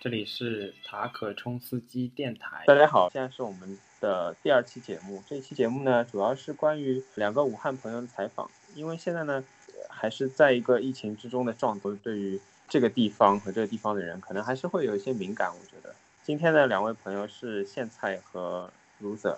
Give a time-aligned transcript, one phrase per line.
[0.00, 2.62] 这里是塔可冲司机电台。
[2.68, 5.20] 大家好，现在是我们的第二期节目。
[5.26, 8.48] 这期节目呢，主要是关于两个武汉朋友的采访。
[8.76, 9.42] 因为现在呢，
[9.88, 15.50] 还是在一个疫情之中的状态，对于这个地方和这个地方的人，可能还是会有一些敏感。
[15.50, 18.70] 我觉得今天的两位朋友是苋菜和
[19.02, 19.34] loser，，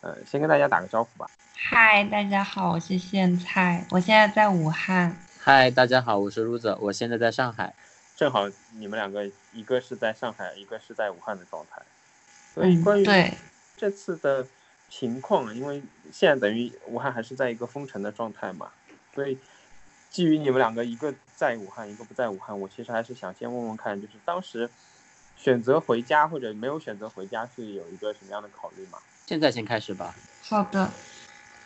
[0.00, 1.26] 呃，先跟大家打个招呼吧。
[1.54, 5.14] 嗨，大家好，我是苋菜，我现在在武汉。
[5.38, 7.74] 嗨，大家好，我是 loser，我现在在上海。
[8.18, 11.80] 正好你们两个，一个是在上海，一个是在武汉的状态。
[12.52, 13.06] 所以关于
[13.76, 14.44] 这次的
[14.90, 18.72] 情况，因为现在等于武汉还是在一个封城的状态嘛，
[19.14, 19.38] 所以
[20.10, 24.68] 基于你们两个一个在武汉，一个不在武汉，我其实还是想先问问看，就是当时
[25.36, 28.98] 选择回家或者没有选择回家是有一个什么样的考虑吗？
[29.26, 30.12] 现在先开始吧。
[30.42, 30.90] 好的，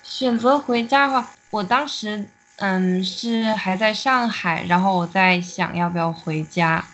[0.03, 2.27] 选择回家的话，我当时。
[2.65, 6.85] 嗯，是还在上海，然后我在想要不要回家。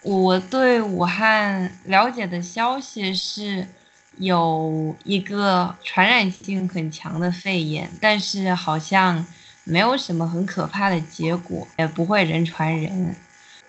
[0.00, 3.68] 我对武汉了解的消息是，
[4.16, 9.22] 有一个传染性很强的肺炎，但是好像
[9.64, 13.14] 没有什么很可怕的结果，也不会人传人。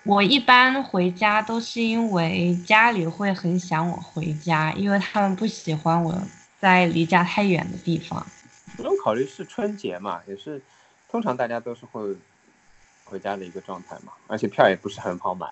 [0.06, 6.18] 我一般回家都是因为家里会很想我回家，因为他们不喜欢我
[6.62, 8.26] 在离家太远的地方。
[8.78, 10.64] 不用考虑是春节嘛，也是。
[11.14, 12.18] 通常大家都是会
[13.06, 15.48] 回家的一个状态嘛，而且票也不是很好买。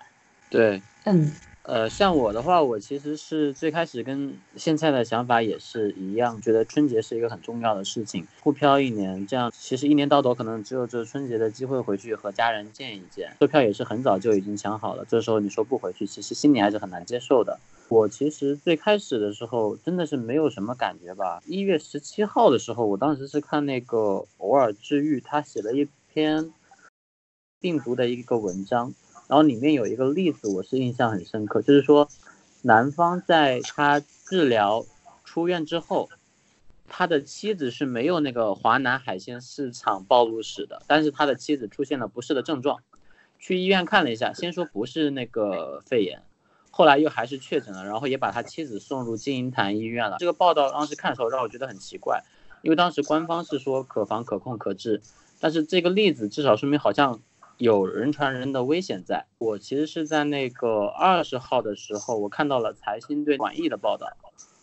[0.50, 1.32] 对，嗯，
[1.64, 13.32] 呃，像我的话，我其实是最开始跟现在的想法也是一样，觉得春节是一个很重要的事情，沪漂一年，这样其实一年到头可能只有这春节的机会回去和家人见一见。
[13.38, 17.60] 车票也是很早就已经抢好了，这时候你说不回去，其实心里还是很难接受的。
[17.88, 21.40] 我其实最开始的时候真的是没有什么感觉吧。
[21.46, 26.50] 一月十七号的时候，我当时是看那个偶尔治愈，他写了一篇
[27.60, 28.92] 病毒的一个文章，
[29.28, 32.08] 然后里面有一个例子，我是印象很深刻，就是说
[32.62, 34.84] 男方在他治疗
[35.24, 36.08] 出院之后，
[36.88, 42.80] 他的妻子是没有那个华南海鲜市场暴露史的，但是他的妻子出现了不适的症状，
[43.38, 46.22] 去医院看了一下，先说不是那个肺炎。
[46.70, 50.16] 后来又还是确诊了，然后也把他妻子送入金银潭医院了。
[50.18, 52.22] 这个报道当时看的时候让我觉得很奇怪，
[52.62, 55.02] 因为当时官方是说可防可控可治，
[55.38, 57.20] 但是这个例子至少说明好像
[57.62, 59.24] 有人传人的危险在。
[59.38, 64.08] 我其实是在那个二十号的时候，我看到了财新对管义的报道，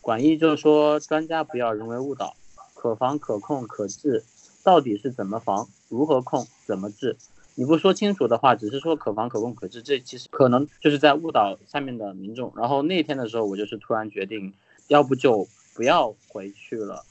[0.01, 2.35] 管义就是说专家不要人为误导，
[2.73, 4.25] 可防可控可治，
[4.65, 7.15] 到底是怎么防，如何控，怎么治？
[7.55, 12.51] 你不说清楚的话，只是说可防可控可治，这其实可能就是在误导下面的民众。
[12.57, 14.53] 然后那天的时候，我就是突然决定，
[14.89, 17.05] 要不就不要回去了。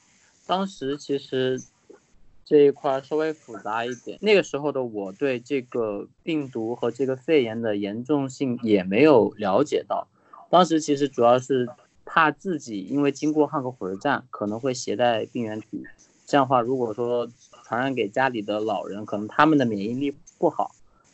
[0.45, 1.59] 当时其实
[2.49, 10.07] 这一块稍微复杂一点，那个时候的我对这个病毒和这个肺炎的严重性也没有了解到。
[10.49, 11.69] 当时其实主要是
[12.05, 15.85] 怕自己因为经过汉口火车站可能会携带病原体，
[16.25, 17.29] 这样的话如果说
[17.65, 20.15] 传染给家里的老人，可能他们的免疫力。
[20.39, 20.71] 不好，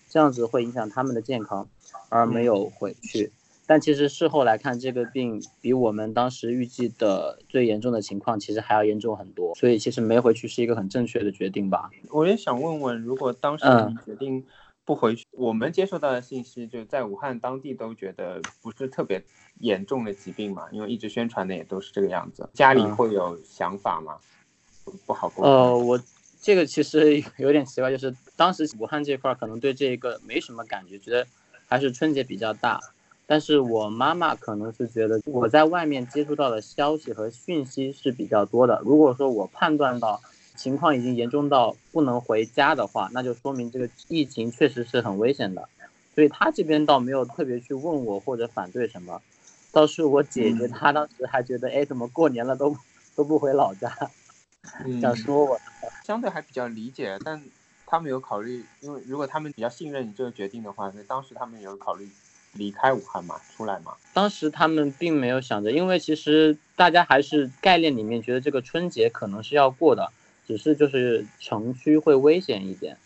[0.08, 1.68] 这样子会影响他们的健康，
[2.08, 3.34] 而没有回去。
[3.68, 9.56] 但其实事后来看，这个病比我们当时预计的最严重的情况其实还要严重很多。
[9.56, 11.90] 所以其实没回去是一个很正确的决定吧。
[12.12, 14.46] 我也想问问，如果当时你决定
[14.84, 19.24] 不回去，我们接受到的信息就在武汉当地都觉得不是特别
[19.60, 22.50] 严重的疾病嘛，因为一直宣传的也都是这个样子。
[22.54, 24.18] 家里会有想法吗？
[25.06, 25.46] 不好沟通。
[25.46, 26.00] 呃，我。
[26.42, 31.26] 这个其实 有点奇怪，就是当时武汉这块可能对这个没什么感觉，觉得
[31.66, 32.80] 还是春节比较大。
[33.28, 38.82] 但是我妈妈可能是觉得我在外面接触到的消息和讯息是比较多的。
[38.86, 40.22] 如果说我判断到
[40.56, 45.68] 情况已经严重到不能回家的话，那就说明这个疫情确实是很危险的。
[46.14, 49.22] 所以她这边倒没有特别去问我或者反对什么，
[49.72, 52.76] 倒是我姐姐她当时还觉得，哎，怎么过年了都
[53.16, 53.92] 都不回老家？
[55.02, 55.60] 想说我
[56.04, 57.44] 相对还比较理解，但
[57.86, 62.10] 他们有考虑，因为如果他们比较信任你这个决定的话，那当时他们有考虑
[62.56, 63.94] 离开武汉嘛，出来嘛。
[64.14, 70.12] 当时他们并没有想着，因为其实大家还是概念里面觉得这个春节可能是要过的，
[70.48, 72.98] 只是就是城区会危险一点，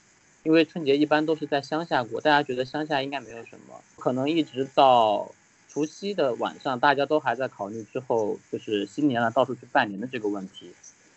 [0.43, 5.31] 因为春节一般都是在乡下过，大家觉得乡下应该没有什么，可能一直到
[5.67, 10.71] 除夕的晚上，大家都还在考虑之后就是新年了到处去拜年的这个问题。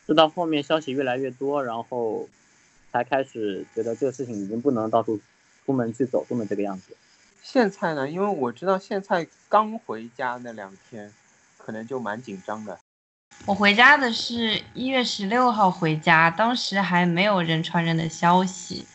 [0.07, 2.29] 直到后面消息越来越多，然后
[2.91, 5.21] 才开始觉得这个事情已经不能到处
[5.65, 6.97] 出门去走动的这个样子。
[7.45, 8.09] 苋菜呢？
[8.09, 11.13] 因为我知道苋菜刚回家那两天，
[11.59, 12.79] 可能就蛮紧张的。
[13.47, 18.87] 我回家的是一月十六号回家，当时还没有人传人的消息。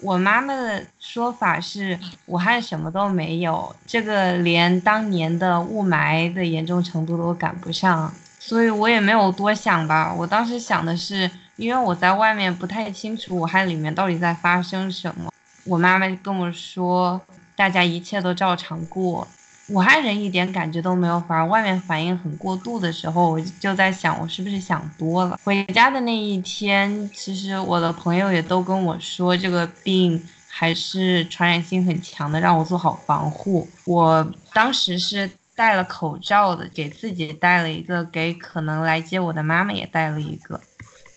[0.00, 10.14] 我妈妈的说法是武汉什么都没有，这个连当年的雾霾的严重程度都赶不上，所以我也没有多想吧。
[10.14, 15.32] 我当时想的是，因为我在外面不太清楚武汉里面到底在发生什么。
[15.64, 17.20] 我妈妈跟我说，
[17.58, 19.26] 大家一切都照常过。
[19.70, 25.38] 武汉人一点感觉都没有，反而外面反应很过度的时候，我就在想，我是不是想多了？
[25.42, 33.68] 回家的那一天，其实我的朋友也都跟我说，这个病还是传染性很强的，让我做好防护。
[33.84, 40.58] 我当时是戴了口罩的，给自己戴了一个，给可能来接我的妈妈也戴了一个。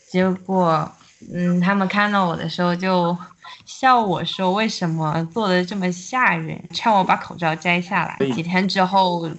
[0.09, 0.91] 结果，
[1.33, 3.17] 嗯，他们看到我的时候就。
[3.65, 8.17] 笑我说为什么做的这么吓人，劝我把口罩摘下来。
[8.31, 9.29] 几天之后，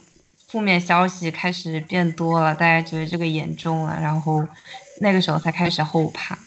[0.49, 4.47] 负面消息开始变多了，大家觉得这个严重了，然后
[5.01, 6.39] 那个时候才开始后怕。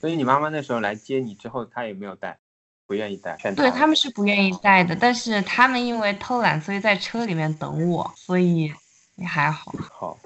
[0.00, 2.38] 所以你妈妈那时候来接你之后，她也没有带，
[2.86, 3.36] 不愿意带。
[3.54, 8.72] 对他们是不愿意带的，但是他们因为偷懒，所以在车里面等我，所以
[9.16, 9.72] 也还好。
[9.90, 10.18] 好，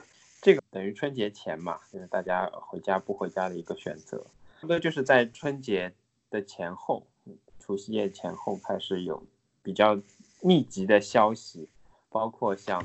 [0.44, 4.24] 这个等于春节前嘛，就是大家回家不回家的一个选择。
[4.60, 5.92] 这个就是在春节。
[6.30, 7.06] 的前后，
[7.60, 9.24] 除夕夜前后开始有
[9.62, 9.96] 比较
[10.40, 11.68] 密集的消息，
[12.10, 12.84] 包括像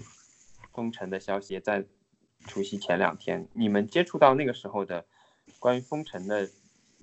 [0.72, 1.84] 封城的消息，在
[2.46, 5.04] 除夕前两天，你们接触到那个时候的
[5.58, 6.48] 关于封城的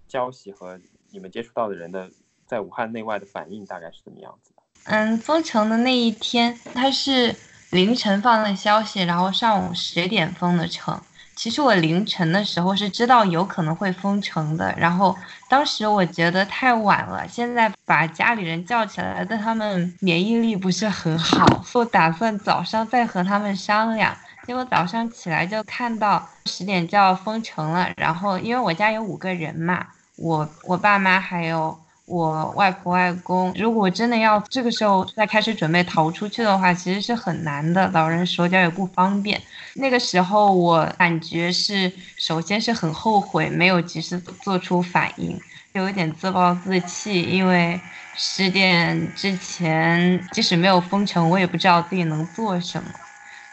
[0.07, 0.79] 消息和
[1.11, 2.09] 你们接触到的人的
[2.47, 4.63] 在武汉内外的反应大概是怎么样子的？
[4.85, 7.35] 嗯，封城的那一天，它是
[7.71, 11.01] 凌晨放的消息，然后上午十点封的城。
[11.35, 15.15] 其实我凌晨的时候是知道有可能会封城的，然后
[15.51, 24.17] 当时我觉得太晚了，现在把家里人叫起来，但他们免疫力不是很好，我打算早上再和他们商量。
[24.47, 29.87] 结果早上起来就看到十点就要封城了，然后因为我家有五个人嘛，
[30.17, 31.79] 我我爸妈还有。
[32.07, 37.91] 我外婆外公，如果真的要这个时候再开始准备逃出去的话，其实是很难的。
[37.93, 39.41] 老人手脚也不方便。
[39.75, 45.37] 那个时候我感觉是，首先是很后悔没有及时做出反应，
[45.73, 47.81] 有一点自暴自弃，因为
[48.15, 52.89] 十点之前即使没有封城，我也不知道自己能做什么，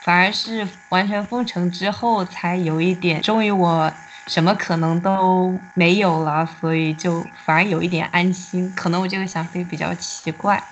[0.04, 3.92] 反而是完全封城之后才有一点，终于我。
[4.28, 8.72] 什么可能都没有了，所以就反而有一点安心。
[8.76, 10.64] 可能我这个想法比较奇怪，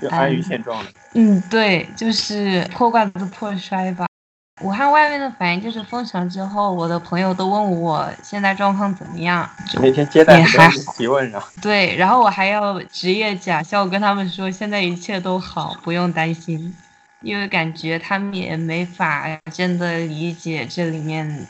[0.00, 0.90] 就安于现状了。
[1.14, 4.06] 嗯，对，就是破罐子破摔吧。
[4.60, 9.48] 武汉外面的反应就是封城之后，我的朋友都问我现在状况怎么样，
[9.80, 11.42] 每天接待很多提问啊。
[11.62, 16.74] 对，然后我还要职业假笑跟他们说现在一切都好，不用担心，
[17.22, 21.46] 因为感觉他们也没法真的理解这里面。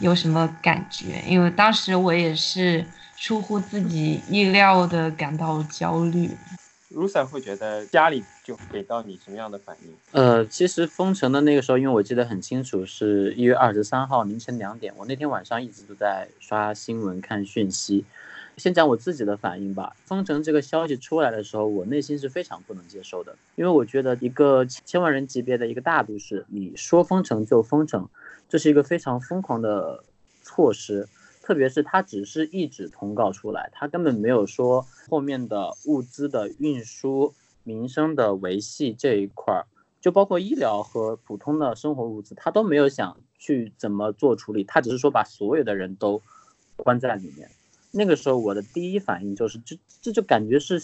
[0.00, 1.22] 有什么感觉？
[1.26, 2.84] 因为当时我也是
[3.16, 6.30] 出乎自己意料的感到焦虑。
[6.94, 9.92] Rusa 会觉得家里就给到你什么样的反应？
[10.12, 18.04] 呃，其实封城的那个时候，因为我记得很清楚，是一月二十三号凌晨两点，我那天晚上一直都在刷新闻看讯息。
[18.56, 19.94] 先讲我自己的反应吧。
[20.06, 28.08] 封城这个消息出来的时候，我内心是非常不能接受的，因为我觉得一个千万人级别的一个大都市，你说封城就封城。
[28.48, 30.02] 这是一个非常疯狂的
[30.42, 31.08] 措施，
[31.42, 39.66] 特别是它只是一纸通告出来，它根本没有说后面的物资的运输、民生的维系这一块儿，
[40.00, 46.22] 就包括医疗和普通的生活物资，他都没有想去怎么做处理，他只是说把所有的人都
[46.76, 47.50] 关在里面。
[47.90, 50.80] 那个时候我的第一反应就是，这这就感觉是。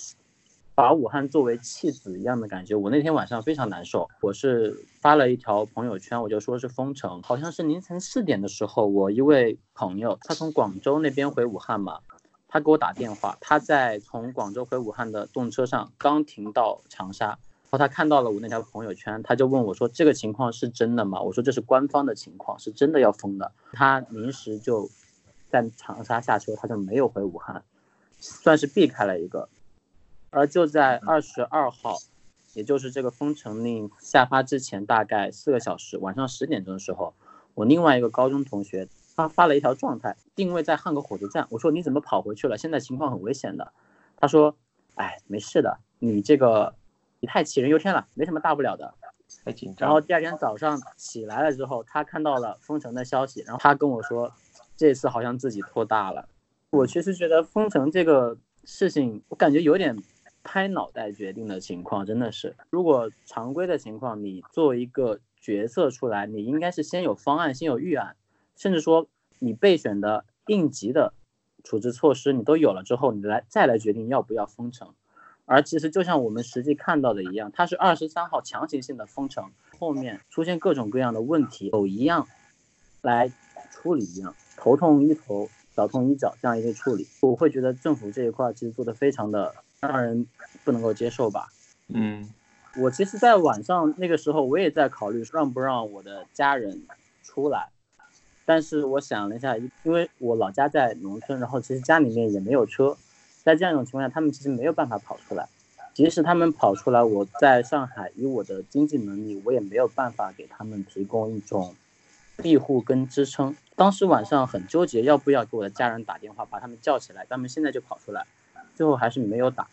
[0.76, 4.08] 把武汉作为弃子一样的感觉，我那天晚上非常难受。
[4.20, 12.00] 我是发了一条朋友圈，我就说是封城，好像是凌晨四点的时候，我一位朋友，他从广州那边回武汉嘛，
[12.48, 17.38] 他给我打电话，他在从广州回武汉的动车上刚停到长沙，然
[17.70, 21.22] 后他看到了我那条朋友圈，他就问我说这个情况是真的吗？
[21.22, 23.52] 我说这是官方的情况，是真的要封的。
[23.72, 24.90] 他临时就
[25.50, 27.62] 在长沙下车，他就没有回武汉，
[28.18, 29.48] 算是避开了一个。
[30.34, 31.96] 而就在二十二号，
[32.54, 37.14] 也就是这个封城令下发之前大概四个小时，晚上十点钟的时候，
[37.54, 41.46] 我另外一个高中同学他发了一条状态，定位在汉口火车站。
[41.50, 42.58] 我说你怎么跑回去了？
[42.58, 43.72] 现在情况很危险的。
[44.16, 44.56] 他说，
[44.96, 46.74] 哎，没事的，你这个
[47.20, 48.92] 你太杞人忧天了，没什么大不了的。
[49.44, 49.88] 太紧张。
[49.88, 54.32] 然后第二天早上起来了之后，他看到了封城的消息，然后他跟我说，
[54.76, 56.28] 这次好像自己拖大了。
[56.70, 59.96] 我其实觉得封城这个事情，我感觉有点。
[60.44, 68.14] 拍脑袋决定的情况真的是，如果常规的情况，你做一个决策出来，你应该是先有方案，先有预案，
[68.56, 69.08] 甚至说
[69.40, 71.14] 你备选的应急的
[71.64, 74.94] 处置措施你都有了之后，你来再来决定要不要封城。
[75.46, 82.28] 而其实就像我们实际看到的一样，它是二十三号强行性的封城，后面出现各种各样的问题，有一样
[83.02, 83.30] 来
[83.70, 89.54] 处理一样，头痛医头，脚痛医脚这样一个处理，我会觉得政府这一块其实做的非常的
[89.86, 90.26] 让人
[90.64, 91.48] 不能够接受吧。
[91.88, 92.28] 嗯，
[92.76, 96.82] 我其实，在晚上那个时候，我也在考虑让不让我的家人
[97.22, 97.68] 出来，
[98.44, 102.96] 但是我想了一下，因为我老家在农村，然后其实家里面也没有车。
[103.42, 105.46] 在这样一种情况下，他们其实没有办法跑出来。
[105.92, 111.76] 即使他们跑出来，我在上海以我的经济能力，我也没有办法给他们提供一种
[112.38, 113.54] 庇护跟支撑。
[113.76, 118.26] 当时晚上很纠结，要不要给我的家人打电话，把他们叫起来，他们现在就跑出来。
[118.74, 119.66] 最后还是没有打。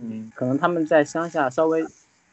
[0.00, 1.86] 嗯，可能他们在乡下稍微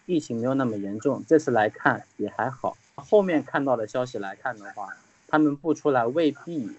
[0.06, 2.78] 疫情没有那么严重，这次来看也还好。
[2.96, 4.90] 后面看到的消息来看的话，
[5.28, 6.70] 他们不出来未必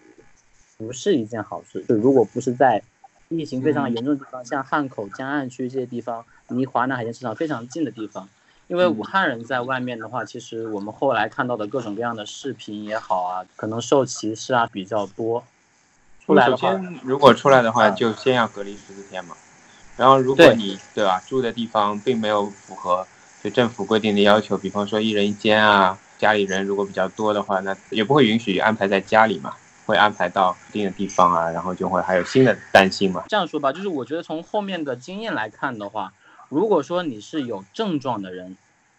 [0.77, 1.85] 不是一件好事。
[1.89, 2.83] 就如果不是在
[3.29, 8.29] 疫情非常严重的地方，像汉口、江岸区这些地方，离华南海鲜市场非常近的地方，
[8.67, 15.45] 因为武汉人在外面的话，其实我们后来看到的各种各样的视频也好啊，可能受歧视啊比较多。
[16.31, 19.35] 出来首先，如果出来的话，就先要隔离十四天嘛。
[19.97, 23.07] 然后，如果你对吧，住的地方并没有符合
[23.43, 29.55] 就政府规定的要求，比方说一人一间啊，家里人如果比较多的话，那也不会允许安排在家里嘛。
[29.87, 33.25] 会安排到一定的地方啊，然后就会还有新的担心嘛。
[33.27, 36.13] 这样说吧，就是我觉得从后面的经验来看的话，
[36.49, 38.57] 如果说你是有症状的人，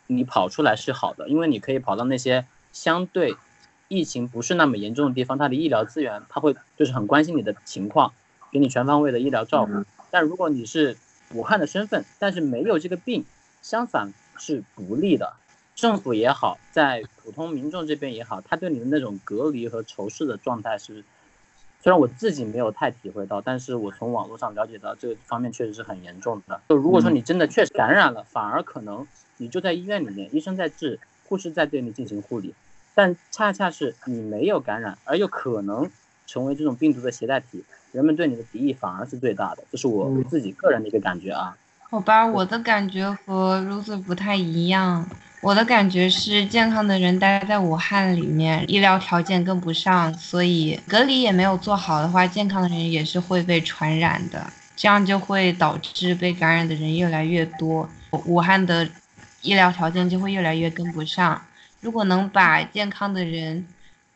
[0.07, 3.37] 你跑出来是好的，因为你可以跑到那些相对
[3.91, 8.13] 疫情不是那么严重的地方，它的医疗资源它会就是很关心你的情况，
[8.49, 9.73] 给你全方位的医疗照顾。
[10.09, 10.95] 但如果你是
[11.33, 13.25] 武汉的身份，但是没有这个病，
[13.61, 15.33] 相反是不利的。
[15.75, 21.03] 政府也好，在普通民众这边也好，他对你的那种隔离和仇视的状态是，
[21.81, 26.61] 虽然我自己没有太体会到，但是我从网络上了解到这个方面确实是很严重的。
[26.69, 29.05] 就如果说你真的确实感染了，反而可能
[29.35, 32.53] 你就在医院里面，医生在治，护士在对你进行护理，
[32.93, 35.89] 但恰恰是你没有感染，而又可能
[36.27, 39.63] 成为这种病毒的携带体，人们对你的敌意反而是最大的。
[39.71, 41.55] 这是我自己个人的一个感觉啊。
[41.89, 45.09] 好吧，我的感觉和 Rose 不太一样。
[45.41, 54.45] 我的感觉是，健康的人待在武汉里面，医疗条件跟不上，所以隔离也没有做好的话，健康的人也是会被传染的，
[54.75, 58.87] 这样就会导致被感染的人越来越多，武汉的
[59.41, 61.41] 医疗条件就会越来越跟不上。
[61.81, 63.67] 如果能把健康的人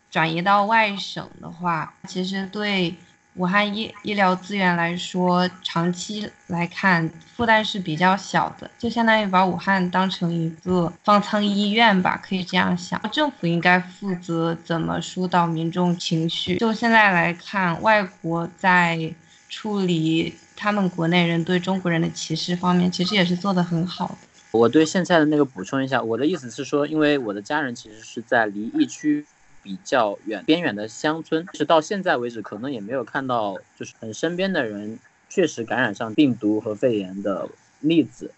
[0.09, 2.95] 转移到外省的话，其实对。
[3.37, 12.97] 武汉医医疗资源来说，长期来看负担是比较小的，就相当于把武汉当成一个方舱医院吧，可以这样想。
[13.11, 16.55] 政府应该负责怎么疏导民众情绪。
[16.55, 19.13] 就现在来看，外国在
[19.49, 24.17] 处理他们国内人对中国人的歧视方面，其实也是做得很好的。
[24.55, 29.25] 我对现在的那个补充一下，我的意思是说，因为我的家人其实是在离疫区。
[29.65, 38.29] 比较远边远的乡村，是到现在为止可能也没有看到，就是很身边的人确实感染上病毒和肺炎的例子。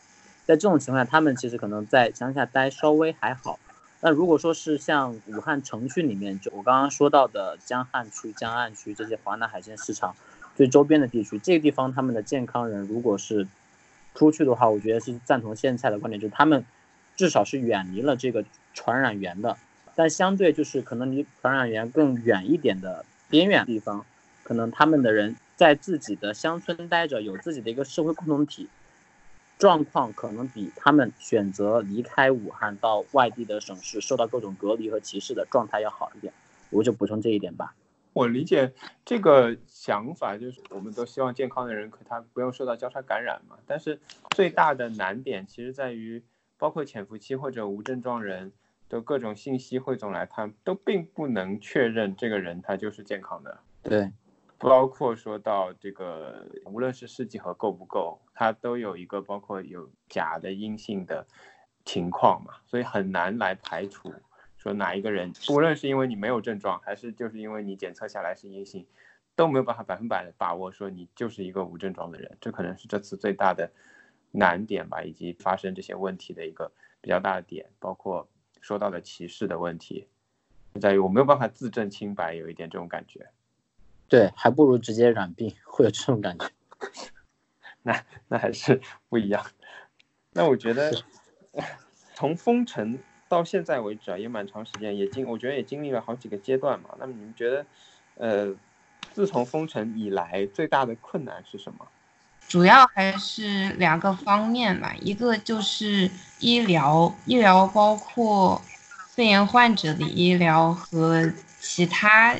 [0.45, 3.59] 在这种情况下，他们其实可能在乡下待稍微还好。
[3.99, 10.15] 那如果说是像武汉城区里面，就我刚刚说到的江汉区、江岸区这些华南海鲜市场
[10.55, 13.45] 最周边的地区，这个地方他们的健康人如果是
[14.17, 16.65] 出去的话，我觉得是赞同现在的观点，就是他们
[17.15, 18.43] 至少是远离了这个
[18.73, 19.55] 传染源的。
[19.95, 24.05] 但相对就是可能离传染源更远一点的边远地方，
[24.43, 28.67] 可能他们的人在自己的乡村待着，有自己的一个社会共同体，
[29.59, 36.33] 状况可能比他们选择离开武汉到外地的省市，受到各种隔离和歧视的状态要好一点。
[36.69, 37.73] 我就补充这一点吧。
[38.17, 38.73] 我理解
[39.05, 43.57] 这个想法，就是我们都希望健康的人可他不用受到交叉感染嘛。
[43.65, 43.99] 但是
[44.35, 46.23] 最大的难点其实在于，
[46.57, 48.51] 包括潜伏期或者无症状人。
[48.89, 53.59] 的各种信息汇总来看，都并不能确认这个人他就是健康的。
[53.83, 54.09] 对，
[54.57, 61.27] 包括说到这个，无论是试剂盒够不够，它都有一个包括有假的阴性的
[61.83, 64.09] 情况嘛，所以很难来排除
[64.57, 68.85] 说哪一个人，无论是因为你没有症状，还是就是因为你检测下来是阴性，
[69.35, 72.37] 都没有办法百分百的把握说你就是一个无症状的人。
[72.41, 73.71] 这可能是这次最大的
[74.31, 78.27] 难点吧，以及发生这些问题的一个比较大的点，包括。
[78.59, 80.07] 说到的歧视的问题，
[80.81, 83.25] 在于我没有办法自证清白，有一点这种感觉。
[84.09, 86.49] 对，还不如直接染病，会有这种感觉。
[87.83, 89.45] 那那还是不一样。
[90.31, 90.91] 那我觉得，
[92.13, 92.99] 从封城
[93.29, 96.89] 到现在为止啊，也蛮长时间，也经我觉得也经历了好几个阶段嘛。
[96.99, 97.65] 那么你们觉得，
[98.15, 98.53] 呃，
[99.13, 101.87] 自从封城以来，最大的困难是什么？
[102.47, 108.61] 主要还是两个方面吧，一个就是医疗，医疗包括
[109.09, 111.29] 肺炎患者的医疗和
[111.59, 112.33] 其他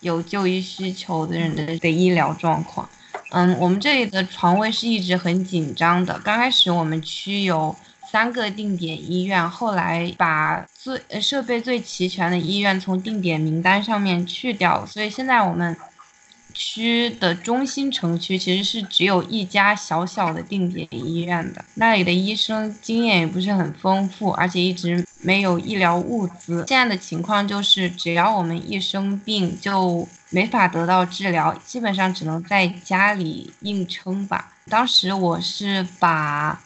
[0.00, 2.86] 有就医需求的人的的医疗状况。
[3.30, 6.18] 嗯，我们这里的床位是一直很紧张的。
[6.20, 7.74] 刚开始我们区有
[8.10, 15.76] 三个定点医院，后来把最设备最齐全的医院从定点名单上面去掉，所以现在我们。
[16.54, 26.64] 区的中心城区其实是只有一家小小的定点医院的，那里的医生经验也不是很丰富，而且一直没有医疗物资。
[26.66, 34.52] 现在的情况就是，只要我们一生病就没法得到治疗，基本上只能在家里硬撑吧。
[34.68, 36.60] 当时我是把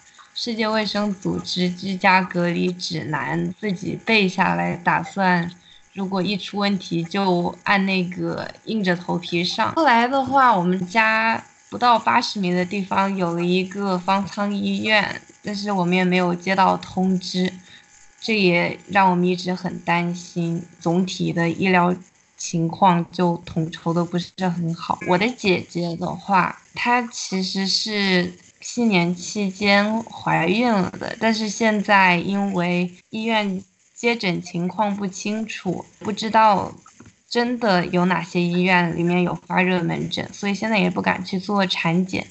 [0.44, 5.48] 世界卫生组织居家隔离指南自己背下来，打算。
[5.92, 9.72] 如果一出问题，就按那个硬着头皮上。
[9.74, 17.52] 后来的话，我们家不到八十米的地方有了一个方舱医院，但是我们也没有接到通知，
[18.20, 20.60] 这也让我们一直很担心。
[20.80, 21.94] 总体的医疗
[22.36, 24.98] 情况就统筹的不是很好。
[25.06, 33.62] 我的姐姐的话，她其实是七年期间怀孕了的，但是现在因为医院。
[33.94, 36.74] 接诊情况不清楚，不知道
[37.30, 42.26] 真的有哪些医院里面有发热门诊，所以现在也不敢去做产检。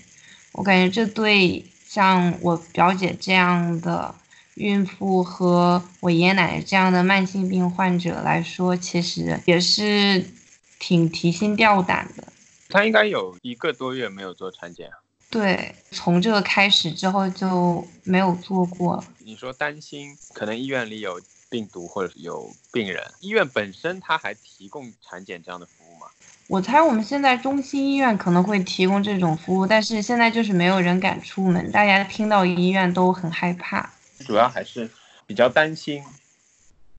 [0.51, 4.13] 我感觉这对像我表姐这样的
[4.55, 10.25] 孕妇和我爷爷奶奶这样的慢性病患者来说，其实也是
[10.77, 12.27] 挺提心吊胆的。
[12.67, 15.00] 她应该有一个多月没有做产检啊？
[15.31, 19.03] 对，从这个开始之后就没有做过。
[19.17, 21.19] 你说担心，可能医院里有。
[21.51, 26.07] 病毒或者有病人，医院本身它还提供产检这样的服务吗？
[26.47, 33.91] 我猜我们现在中心医院可能会提供这种服务，但是现在就是没有人敢出门，大家听到医院都很害怕。
[34.19, 34.89] 主要还是
[35.27, 36.01] 比较担心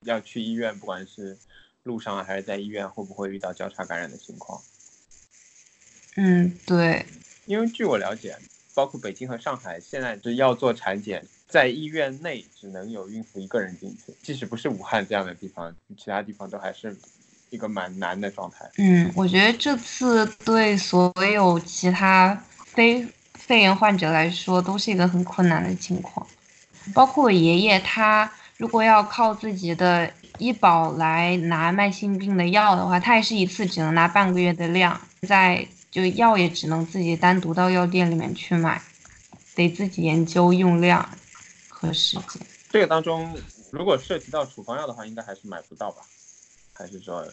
[0.01, 1.35] 要去医院，不管是
[1.81, 4.61] 路上还是在医院，会不会遇到交叉感染的情况？
[6.15, 7.03] 嗯，对。
[7.45, 8.35] 因为据我了解，
[8.73, 11.25] 包括北京和上海现在是要做产检。
[11.47, 16.97] 在医院内只能有孕妇一个人进去，即使不是武汉这样的地方，其他地方都还是
[17.51, 18.67] 一个蛮难的状态。
[18.79, 26.25] 嗯，我觉得这次对所有其他非肺炎患者来说都是一个很困难的情况，
[26.91, 38.81] 包括我爷爷，他如果要靠自己的医保来拿慢性病的药的话，他也是一次只能拿半个月的量，在就药也只能自己单独到药店里面去买，
[39.53, 41.07] 得自己研究用量
[41.69, 41.93] 和。
[41.93, 43.37] 时间，这个当中
[43.69, 46.01] 如果涉及到处方药的话，应该还是买不到吧？
[46.73, 47.23] 还是说，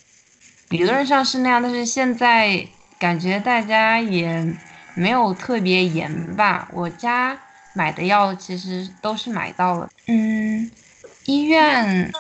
[0.68, 2.68] 理论上是那样，但是现在
[2.98, 4.54] 感觉大家也
[4.92, 6.68] 没有特别严吧？
[6.74, 7.40] 我家
[7.72, 9.88] 买的药其实都是买到了。
[10.06, 10.70] 嗯，
[11.24, 12.12] 医院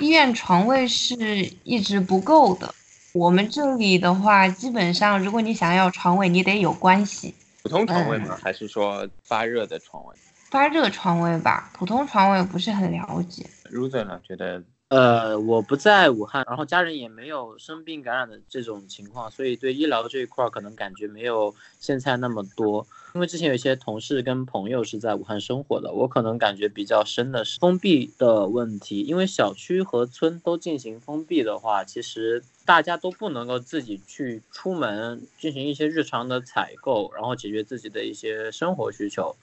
[0.00, 1.16] 医院床位是
[1.64, 2.74] 一直不够的。
[3.16, 7.34] 我们这里的话，基本上如果你想要床位，你得有关系。
[7.62, 8.38] 普通床位吗？
[8.42, 10.14] 还是说发热的床位？
[10.50, 13.46] 发热床位吧，普通床位不是很了解。
[13.72, 14.20] Ruser 呢？
[14.22, 22.86] 觉得呃，我不在武汉，然后家人也没有生病感染的这种情况，所以对医疗这一块可能感觉没有现在那么多。
[23.12, 29.00] 因为之前有一些同事跟朋友是在武汉生活的，我可能感觉比较深的是封闭的问题。
[29.00, 39.34] 因为小区和村都进行封闭的话，其实大家都不能够自己去出门进行一些日常的采购，然后解决自己的一些生活需求。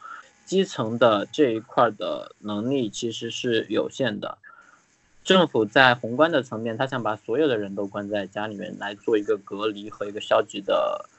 [0.46, 4.38] 基层的这一块的能力其实是有限的，
[5.24, 11.10] 政府在宏观的层面，他想把所有的人都关在家里面来做一个隔离和一个消极的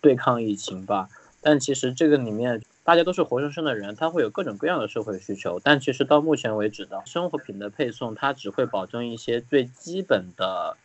[0.00, 1.08] 对抗疫情吧。
[1.40, 5.60] 但其实这个里面大家都是活生生的人，他会有各种各样的社会需求。
[5.62, 10.76] 但其实到目前为止的生活品的配送，它只会保证一些最基本的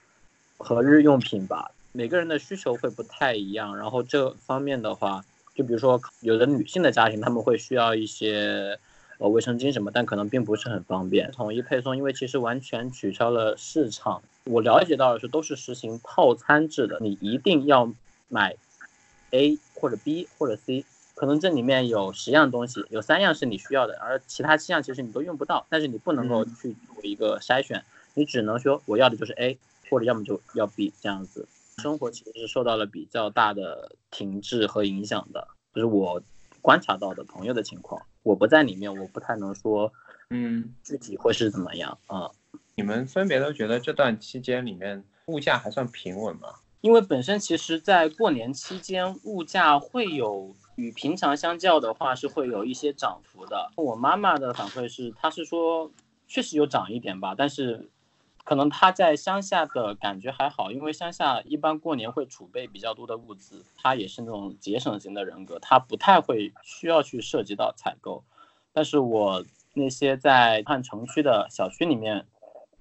[0.58, 1.72] 和日用品吧。
[1.92, 5.24] 每个人的需求会不太一样，然后这方面的话。
[5.56, 8.80] 就比如说，有的女性的家庭，他们会需要一些
[9.20, 14.22] 呃卫生巾什么，但可能并不是很方便统一配送，因为其实完全取消了市场。
[14.46, 17.94] 我了解到的是，都是实行套餐制的，你一定要
[18.30, 18.56] 买
[19.32, 29.58] A 或者 B 或者 C，可能这里面有十样东西，有三样是你需要的，而其他七样其实你都用不到，但是你不能够去做一个筛选，你只能说我要的就是 A，
[29.90, 31.46] 或者要么就要 B 这样子。
[31.78, 36.22] 生活其实是受到了比较大的停滞和影响的，就是我
[36.62, 38.02] 观察到的朋友的情况。
[38.24, 39.92] 我不在里面，我不太能说，
[40.30, 42.30] 嗯，具体会是怎么样啊？
[42.76, 46.50] 你们分别都觉得这段期间里面物价还算平稳吗？
[46.82, 53.72] 因为本身其实在过年期间物价会有与平常相较的话是会有一些涨幅的。
[53.76, 55.92] 我妈妈的反馈是，她是说
[56.28, 57.90] 确实有涨一点吧，但是。
[58.50, 63.64] 可能他在乡下的感觉还好，因为乡下一般过年会储备比较多的物资。
[63.76, 68.24] 他也是那种节省型的人格，他不太会需要去涉及到采购。
[68.74, 72.26] 但是我那些在汉城区的小区里面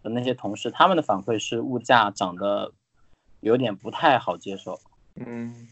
[0.02, 2.72] 的那些同事，他们的反馈是物价涨得
[3.40, 4.80] 有点不太好接受。
[5.16, 5.68] 嗯，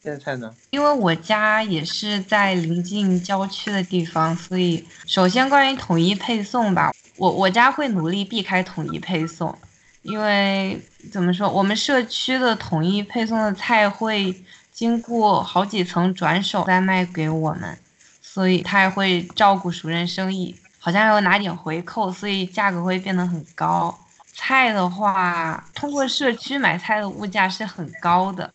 [0.00, 0.54] 现在呢？
[0.70, 6.90] 因为我家也是在临近郊区的地方，所以首先关于统一配送吧。
[7.16, 9.56] 我我家会努力避开统一配送，
[10.02, 10.80] 因为
[11.12, 17.78] 怎么说，我们社区的统一配送的菜会经过好几层转手再卖给我们，
[18.20, 23.96] 所以他也会照顾熟人生意，好像要拿点回扣，所以价格会变得很高。
[24.32, 28.52] 菜的话，通过社区买菜的物价是很高的，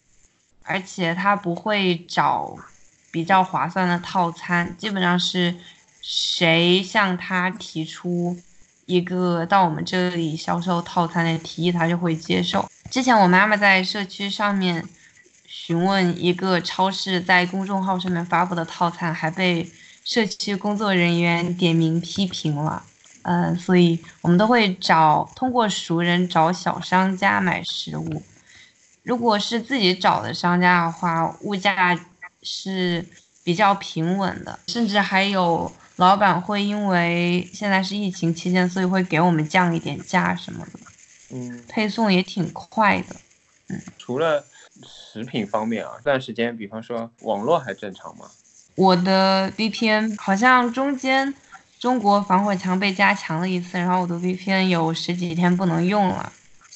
[0.63, 2.53] 而且他不会找
[3.09, 5.55] 比较划算的套餐，基本上是
[6.01, 8.37] 谁向他提出。
[8.89, 12.67] 一个到我们这里销售套餐的提议，他就会接受。
[12.89, 14.83] 之前我妈妈在社区上面
[15.45, 19.69] 询问一个超市在公众号上面发布的套餐，还被
[20.03, 22.81] 社区工作人员点名批评了。
[23.21, 28.23] 嗯，所以我们都会找通过熟人找小商家买食物。
[29.03, 31.95] 如果是自己找的商家的话，物价
[32.41, 33.05] 是
[33.43, 35.71] 比较平稳的，甚至还有。
[35.99, 40.79] 老板会因为现在是疫情期间，所以会给我们降一点价什么的。
[41.31, 43.15] 嗯，配送也挺快的。
[43.67, 44.45] 嗯，除了
[44.81, 48.27] 食品方面啊，这段时间，比方说网络还正常吗？
[48.75, 51.33] 我的 VPN 好像中间
[51.77, 56.31] 中国防火墙被加强了一次，然后我的 VPN 有十几天不能用了。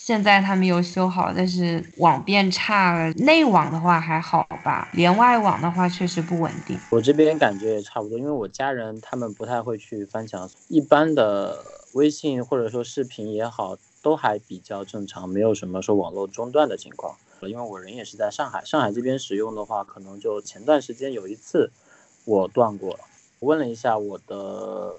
[0.05, 3.09] 现在他没有修好，但是网变差了。
[3.13, 6.77] 内网的话还好吧，连外网的话确实不稳定。
[6.89, 11.57] 我这边感觉也差不多，因为我家人他们不太会去翻墙，一般的
[11.93, 17.15] 微信或者说视频也好，都还比较正常，没有什么说网络中断的情况。
[17.43, 21.71] 因为我人也是在上海，上海这边使用的话，可能就前段时间有一次
[22.25, 22.99] 我断过。
[23.39, 24.95] 问了一下我的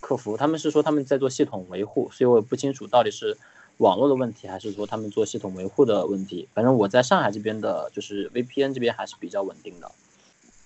[0.00, 3.38] 客服，他们是说他们在做系统维护，所以我也不清楚到底是。
[3.78, 6.48] 网络的问题，还是说他们做系统维护的问题？
[6.54, 9.90] 反正我在上海这边的，就是 VPN 这边还是比较稳定的。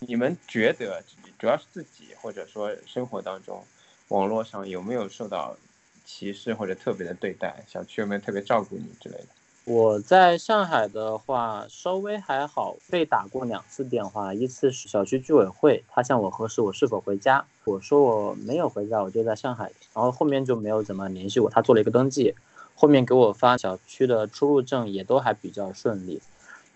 [0.01, 1.03] 你们觉得，
[1.39, 3.65] 主要是自己或者说生活当中，
[4.09, 5.57] 网络上有没有受到
[6.05, 7.65] 歧视或者特别的对待？
[7.67, 9.27] 小区有没有特别照顾你之类的？
[9.65, 22.35] 我在上海的话，稍微还好，被打过两次电话，一次是小区居委会，他向我核实我是否回家，我说我没有回家，我就在上海，然后后面就没有怎么联系我，他做了一个登记。
[22.81, 26.23] 后面给我发小区的出入证也都还比较顺利，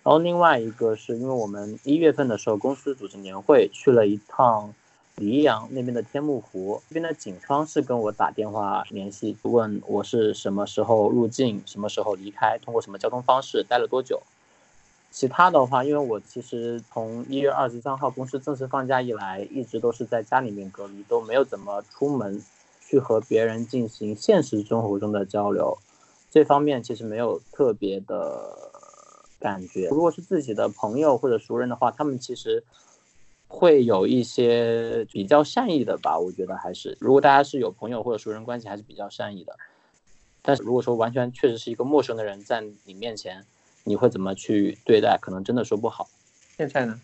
[0.03, 4.75] 然后另外一个是因为我们一月份的时候公司组织年会去了一趟
[5.15, 14.21] 黎阳那边的天目湖，这边的警方是跟我打电话联系，问我是什么时候入境，什么时候离开，通过什么交通方式，待了多久。
[15.13, 22.43] 其他的话，因为我其实从一月二十三号公司正式放假以来，一直都是在家里面隔离，都没有怎么出门
[22.81, 25.79] 去和别人进行现实生活中的交流。
[26.33, 28.73] 这方面其实没有特别的
[29.39, 29.89] 感觉。
[29.89, 32.65] 如果是自己的朋友或者熟人的话，他们其实
[33.49, 36.19] 会有一些比较善意的吧。
[36.19, 39.59] 我觉得还是，如果大家是有朋友或者熟人关系，还是比较善意的。
[40.41, 43.45] 但是如果说完全确实是一个陌生的人在你面前，
[43.85, 45.19] 你会怎么去对待？
[45.21, 46.09] 可能真的说不好。
[46.57, 46.99] 现在呢，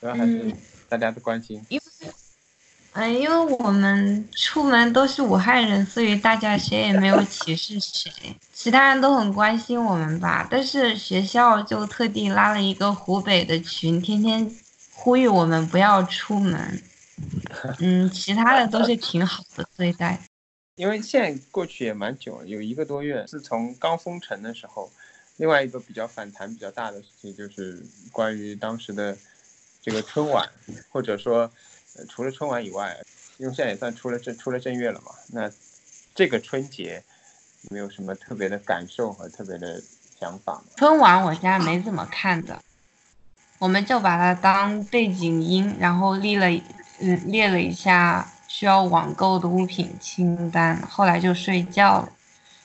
[0.00, 0.52] 主要还是
[0.88, 1.64] 大家的关心。
[2.98, 8.10] 哎，因为我们出门都是武汉人，所以大家谁也没有歧视谁，
[8.52, 10.44] 其他人都很关心我们吧。
[10.50, 14.50] 但是学校就特地拉了一个湖北的群，天天
[14.92, 16.82] 呼吁我们不要出门。
[17.78, 20.18] 嗯，其他的都是挺好的对待。
[20.74, 23.24] 因为现在过去也蛮久了，有一个多月。
[23.28, 24.90] 自从刚封城的时候，
[25.36, 27.80] 另外一个比较反弹比较大的事情就是
[28.10, 29.16] 关于当时的
[29.80, 30.48] 这个春晚，
[30.90, 31.48] 或者说。
[32.06, 32.96] 除了春晚以外，
[33.38, 35.50] 因为现在也算出了正出了正月了嘛，那
[36.14, 37.02] 这个春节
[37.62, 39.80] 有没有什么特别的感受和特别的
[40.18, 40.62] 想法？
[40.76, 42.60] 春晚我家没怎么看的，
[43.58, 46.50] 我们就把它当背景音，然后列了
[47.00, 52.08] 嗯列了一下需要网购的物品清单，后来就睡觉了，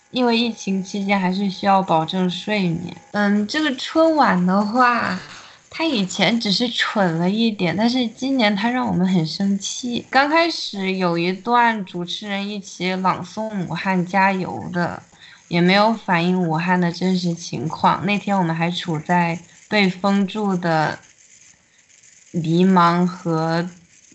[0.09, 2.95] 因为疫情期间还是需要保证睡眠。
[3.11, 5.19] 嗯，这个春晚的话。
[5.75, 10.05] 他以前只是蠢了一点，但是今年他让我们很生气。
[10.07, 15.01] 刚开始有一段主持人一起朗诵《武汉加油》的，
[15.47, 18.05] 也没有反映武汉的真实情况。
[18.05, 20.99] 那天我们还处在被封住的
[22.29, 23.67] 迷茫和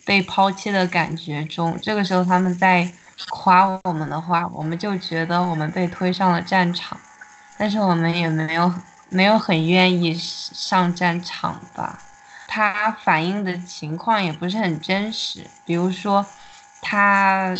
[0.04, 1.76] 被抛弃的感觉中。
[1.82, 2.88] 这个时候他们在
[3.30, 6.96] 夸我们的话，我们就觉得我们被推上了战场，
[7.58, 8.72] 但是我们也没有
[9.08, 12.02] 没有很愿意上战场吧。
[12.46, 16.24] 他反映的情况也不是很真实，比如说
[16.80, 17.56] 他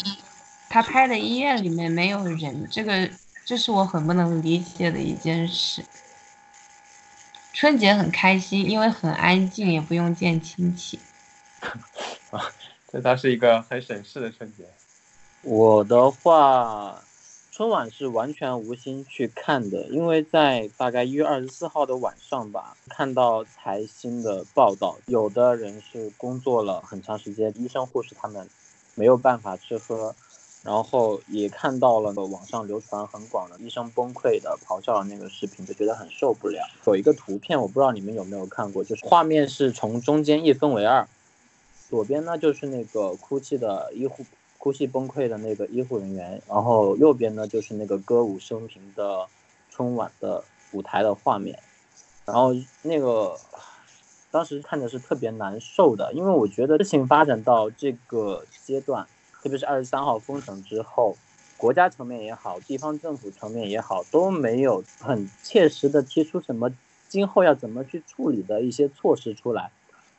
[0.69, 3.11] 他拍的医院里面没有人，这个。
[3.49, 5.83] 这是我很不能理解的一件事。
[7.55, 11.01] 春节很开心，因为很安静，也不用见亲戚。
[12.31, 12.45] 啊，
[12.93, 14.65] 这倒是一个很省事的春节。
[15.41, 17.03] 我的话，
[17.59, 28.49] 春晚是完全无心去看的，因为在大概一月二十四号的晚上吧，看到财新的报道，有的人是工作了很长时间，医生护士他们
[28.95, 30.15] 没有办法吃喝。
[30.63, 36.65] 然后也看到了网上流传很广的医生崩溃的咆哮的那个视频，就觉得很受不了。
[36.87, 41.09] 有一个图片，我不知道你们有没有看过，就是画面是从中间一分为二，
[41.91, 44.25] 左边呢就是那个哭泣的医护、
[44.69, 49.27] 呼吸崩溃的那个医护人员，然后右边呢就是那个歌舞升平的
[49.71, 51.59] 春晚的舞台的画面。
[52.27, 52.51] 然后
[52.83, 53.35] 那个
[54.31, 59.07] 当时看的是特别难受的，因为我觉得事情发展到这个阶段。
[59.43, 61.17] 特别是二十三号封城之后，
[61.57, 66.71] 国家层面也好，地方政府层面也好，都没有很切实的提出什么
[67.09, 69.71] 今后要怎么去处理的一些措施出来，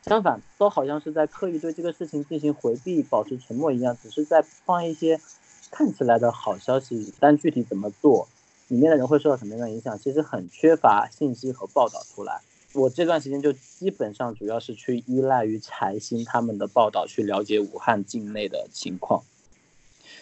[0.09, 5.21] 相反，都好像是在刻意对这个事情进行回避、保持沉默一样，只是在放一些
[5.69, 8.27] 看起来的好消息，但具体怎么做，
[8.69, 12.41] 里面的人会受到什么样的影响，其实很缺乏信息和报道出来。
[12.73, 19.23] 我这段时间就基本上主要是去依赖于财新他们的报道去了解武汉境内的情况。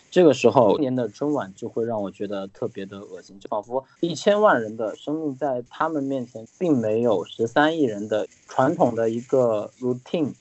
[0.10, 10.34] 这个时候，今年的春晚就会让我觉得特别的恶心，就仿佛一千万人的生命在他们面前，并没有十三亿人的传统的一个 routine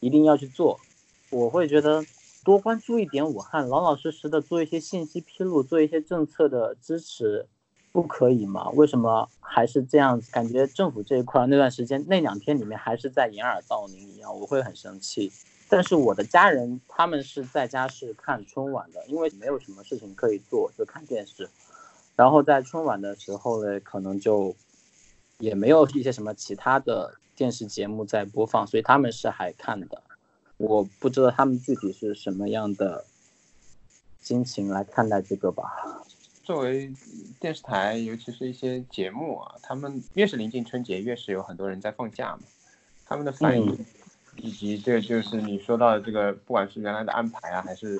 [0.00, 0.80] 一定要去做。
[1.30, 2.04] 我会觉得
[2.44, 7.46] 多关注一点武汉，老老实实的做一些信息披露，做一些政策的支持。
[7.92, 8.70] 不可以吗？
[8.70, 10.28] 为什么还是这样子？
[10.32, 15.30] 感觉政府这一块那段时间那两天里面还是在掩耳盗铃一样，我会很生气。
[15.68, 21.48] 但是我的家人他们是在家是看春晚的，因为没有什么事情可以做，就看电视。
[22.16, 24.54] 然后在春晚的时候呢，可能就
[25.38, 30.02] 也没有一些什么其他的电视节目在播放，所以他们是还看的。
[30.56, 33.04] 我不知道他们具体是什么样的
[34.20, 36.04] 心情来看待这个吧。
[36.44, 36.92] 作为
[37.40, 42.42] 电视台，尤其是一些节目啊，他们越是临近春节，越是有很多人在放假嘛。
[43.06, 43.84] 他们的反应，
[44.44, 47.98] 以及这就是你说到的这个，不管是原来的安排啊，还是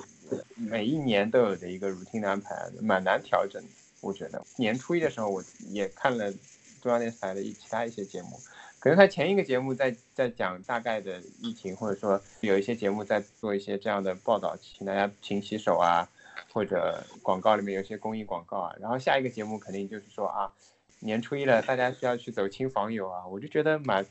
[0.56, 3.62] 每一年都有的一个 routine 的安排，蛮难调整。
[4.02, 6.30] 我觉得年初一的时候，我也看了
[6.82, 8.38] 中央电视台的一其他一些节目，
[8.78, 16.06] 可能他前一个节目在在讲大概的疫情，或者说有一些节目在做一些这样的报道，请大家勤洗手啊。
[16.52, 20.52] 或者广告里面有些公益广告啊，然后下一个节目肯定就是说啊，
[21.00, 24.04] 年初一了，大家需要去走亲访友啊，我就觉得蛮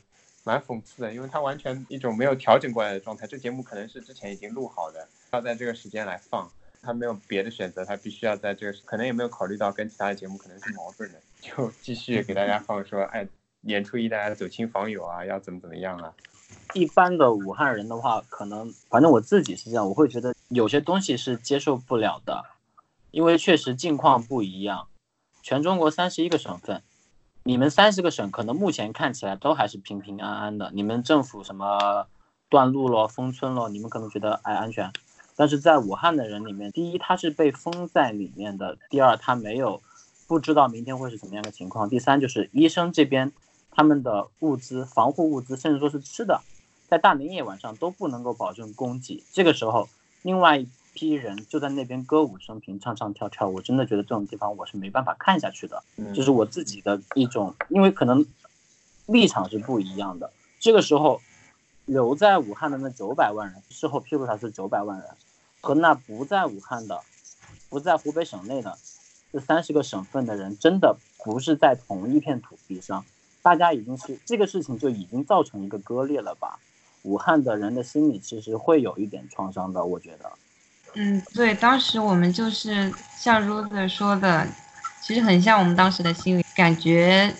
[0.44, 3.26] 蛮讽刺的，因为他完全一种没有调整过来的状态。
[3.26, 6.50] 这节目可能是之前已经录好的，要在这个时间来放，
[6.82, 13.26] 他没有别的选择，他必须要在这个，可能也没有考虑到跟其他的节目可能是矛盾的，就继续给大家放说，哎，
[13.62, 16.12] 年初一大家走亲访友啊，要怎么怎么样啊。
[16.74, 22.44] 一般的武汉人的话，可能反正我自己是这样，我会觉得有些东西是接受不了的，
[23.10, 24.88] 因为确实境况不一样。
[25.42, 26.82] 全中国三十一个省份，
[27.46, 32.06] 你们三十个省可能目前看起来都还是平平安安的，你们政府什么
[32.48, 34.90] 断路了、封村了，你们可能觉得哎安全，
[35.36, 39.82] 但是在武汉的人里面，第一他是被封在里面的，第二他没有
[40.26, 43.32] 不知道明天会是怎么样的情况，第三就是医生这边。
[43.76, 46.42] 他们的物资、防护物资，甚至说是吃的，
[46.86, 49.24] 在大年夜晚上都不能够保证供给。
[49.32, 49.88] 这个时候，
[50.22, 53.48] 另外批人就在那边歌舞升平、唱唱跳跳。
[53.48, 55.82] 我真的觉得这种地方我是没办法看下去的，
[56.14, 58.24] 就是我自己的一种，因为可能
[59.06, 60.32] 立场是不一样的。
[60.58, 61.20] 这个时候，
[61.84, 65.10] 留在武汉的那九百万人，事后披露他是九百万人，
[65.60, 67.00] 和那不在武汉的、
[67.68, 68.78] 不在湖北省内的
[69.32, 73.04] 这三十个省份的人，真的不是在同一片土地上。
[73.42, 76.58] 大家已经是这个事情就已经造成一个割裂了吧？
[77.02, 80.32] 武汉的人的心理其实会有一点创伤的，我觉得。
[80.96, 84.46] 嗯，对，当时我们就是像 Rose 说的，
[85.00, 87.34] 其实很像我们当时的心理感觉，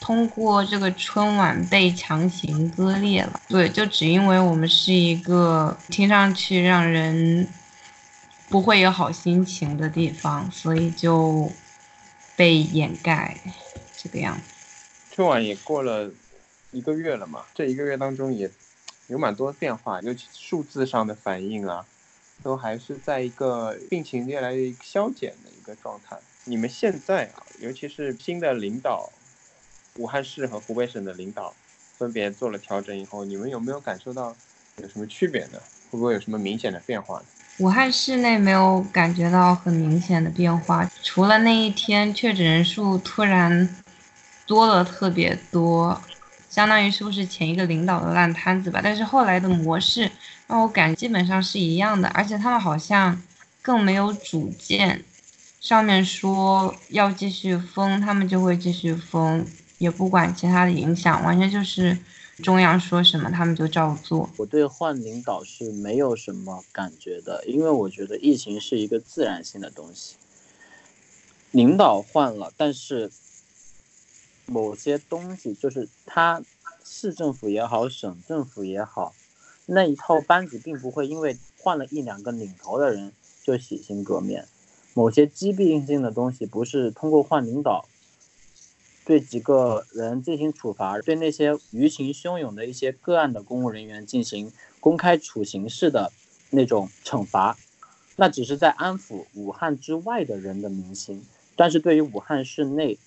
[0.00, 3.40] 通过这个春晚被强行割裂了。
[3.48, 7.48] 对，就只因为我们是一个听上去让人
[8.48, 11.50] 不会有好心情的地方，所以就
[12.36, 13.34] 被掩盖，
[13.96, 14.42] 这个样子。
[15.12, 16.10] 春晚也过了
[16.70, 18.50] 一个月了嘛，这一个月当中也
[19.08, 21.84] 有蛮多变化，尤其数字上的反应啊，
[22.42, 26.16] 都还是在一个病情越来越消减的一个状态。
[26.44, 29.10] 你们现在啊，尤其是新的领导，
[29.96, 31.54] 武汉市和湖北省的领导
[31.98, 34.34] 分别做了调整以后，你们有没有感受到
[34.82, 35.58] 有什么区别呢？
[35.90, 37.22] 会不会有什么明显的变化？
[37.58, 43.68] 武汉市内没有感觉到很明显的变化，除了那一天确诊人数突然
[44.46, 46.00] 多了特别多，
[46.48, 48.80] 相当于是不是前一个领导的烂摊子吧？
[48.82, 50.10] 但是后来的模式
[50.50, 53.22] 那我感基本上是一样的，而且他们好像
[53.62, 55.04] 更没有主见。
[55.60, 59.46] 上面说要继续封，他们就会继续封，
[59.78, 61.96] 也不管其他的影响，完全就是
[62.42, 64.28] 中央说什么他们就照做。
[64.38, 70.16] 我对换领导是没有什么感觉的，因为我觉得疫情是一个自然性的东西。
[71.52, 73.12] 领导换了，但是
[74.46, 76.42] 某些东西就是他
[76.84, 79.12] 市政府也好，省政府也好，
[79.72, 83.12] 那一套班子并不会因为换了一两个领头的人
[83.44, 84.48] 就洗心革面。
[84.94, 87.86] 某些疾病性的东西不是通过换领导，
[89.04, 96.10] 对几个人进行处罚，对那些舆情汹涌的一些个案的公务人员进行公开处刑式的
[96.50, 97.56] 那种惩罚，
[98.16, 102.98] 那只是在安抚武汉之外的人的民心，但是对于武汉市内。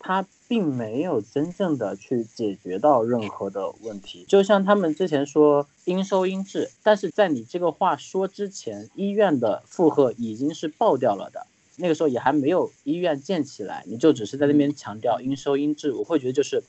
[0.00, 16.62] 他并没有真正的去解决到任何的问题，就像他们之前说应收应治，但是在你这个话说之前，医院的负荷已经是爆掉了的，那个时候也还没有医院建起来，你就只是在那边强调应收应治，我会觉得就是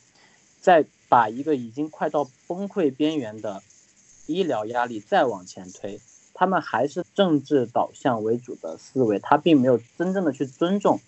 [0.60, 3.64] 在把一个已经快到崩溃边缘的
[4.28, 6.02] 医疗压力再往前推，
[6.34, 11.00] 他们还是政治导向为主的思维，他并没有真正的去尊重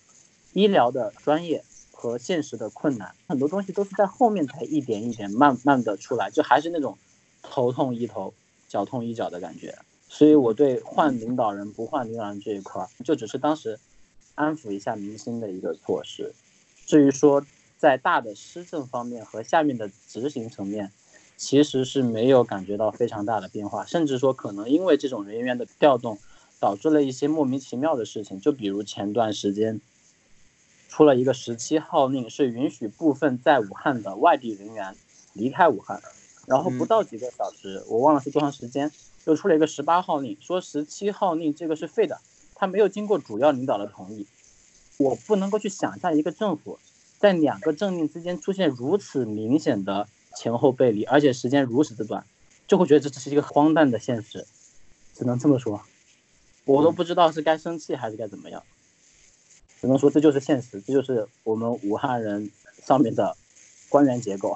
[0.53, 1.65] 医疗的专业。
[2.01, 6.97] 和现实的困难，很多东西都是在后面才一点一点慢慢的出来，就还是那种
[7.43, 8.33] 头痛医头，
[8.67, 9.77] 脚痛医脚的感觉。
[10.09, 13.79] 所以我对换领导人不换领导人这一块，就只是当时
[14.33, 16.33] 安抚一下民心的一个措施。
[16.87, 17.45] 至于说
[17.77, 20.91] 在大的施政方面和下面的执行层面，
[21.37, 26.17] 其实是没有感觉到非常大的变化，甚至说可能因为这种人员的调动，
[26.59, 29.79] 导致了一些莫名其妙的事情，就比如前段时间。
[30.91, 34.93] 出了一个十七号令，是允许部分在武汉的外地人员
[35.31, 36.01] 离开武汉，
[36.45, 38.91] 然后不到几个小时，我忘了是多长时间，
[39.23, 42.19] 又出了一个十八号令，说十七号令这个是废的，
[42.55, 44.27] 他没有经过主要领导的同意。
[44.97, 46.77] 我不能够去想象一个政府
[47.17, 52.25] 在两个政令之间出现如此明显的前后背离，而且时间如此之短，
[52.67, 54.45] 就会觉得这只是一个荒诞的现实，
[55.15, 55.81] 只能这么说，
[56.65, 58.61] 我都不知道是该生气还是该怎么样。
[59.81, 62.51] 只能说这就是现实，这就是我们武汉人
[62.83, 63.35] 上面的
[63.89, 64.55] 官员结构。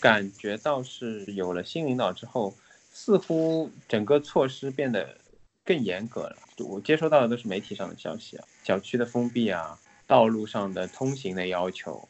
[0.00, 2.54] 感觉到是有了新领导之后，
[2.92, 5.16] 似乎整个措施变得
[5.64, 6.36] 更严格了。
[6.58, 12.06] 我接收到的都是媒体上的消息啊，小区的封闭啊，道路上的通行的要求，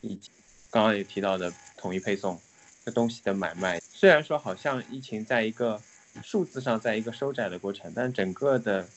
[0.00, 0.30] 以及
[0.70, 2.40] 刚刚也提到的统一配送，
[2.86, 3.78] 这东西的买卖。
[3.80, 5.78] 虽然说好像疫情在一个
[6.22, 8.88] 数字上在一个收窄的过程，但整个的。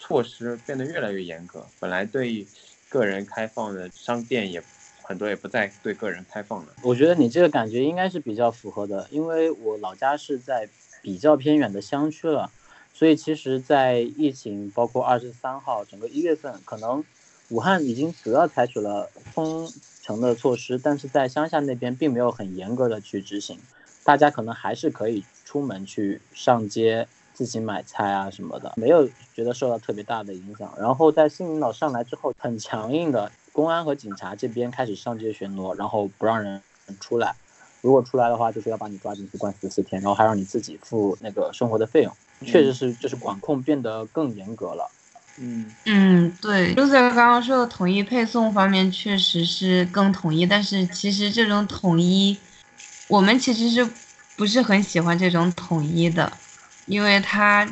[0.00, 2.46] 措施变得越来越严格，本来对
[2.88, 4.62] 个人开放的商店也
[5.02, 6.68] 很多也不再对个人开放了。
[6.82, 10.68] 我觉得你这个感觉应该是比较符合的，因为我老家是在
[11.02, 12.50] 比较偏远的乡区了，
[12.94, 17.04] 所以其实，在疫情包括二十三号整个一月份，可能
[17.50, 19.70] 武汉已经主要采取了封
[20.02, 23.58] 城的措施，但是在乡下那边并没有很严格的去执行，
[24.04, 27.06] 大家可能还是可以出门去上街。
[27.38, 30.74] 自己买菜啊什么的，没有觉得受到特别大的影响。
[30.76, 36.60] 然后在新领导上来之后，很强硬的公安和警察这边开始上街巡逻，然后不让人
[36.98, 37.32] 出来。
[37.80, 42.12] 如果出来的话，就是要把你抓进去关十四天，然后还让你自己付那个生活的费用。
[42.44, 44.90] 确实是，就是管控变得更严格了。
[45.38, 46.74] 嗯嗯，对。
[46.74, 50.44] 就在刚刚说的统一配送方面，确实是更统一。
[50.44, 52.36] 但是其实这种统一，
[53.06, 53.88] 我们其实是
[54.36, 56.32] 不是很喜欢这种统一的？
[56.88, 57.68] 因为它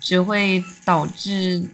[0.00, 1.64] 只会导致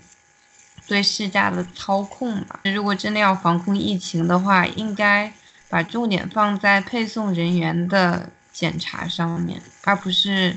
[0.87, 2.61] 对市价的操控嘛。
[2.65, 5.33] 如果真的要防控疫情的话，应该
[5.69, 10.57] 把重点放在配送人员的检查上面，而不是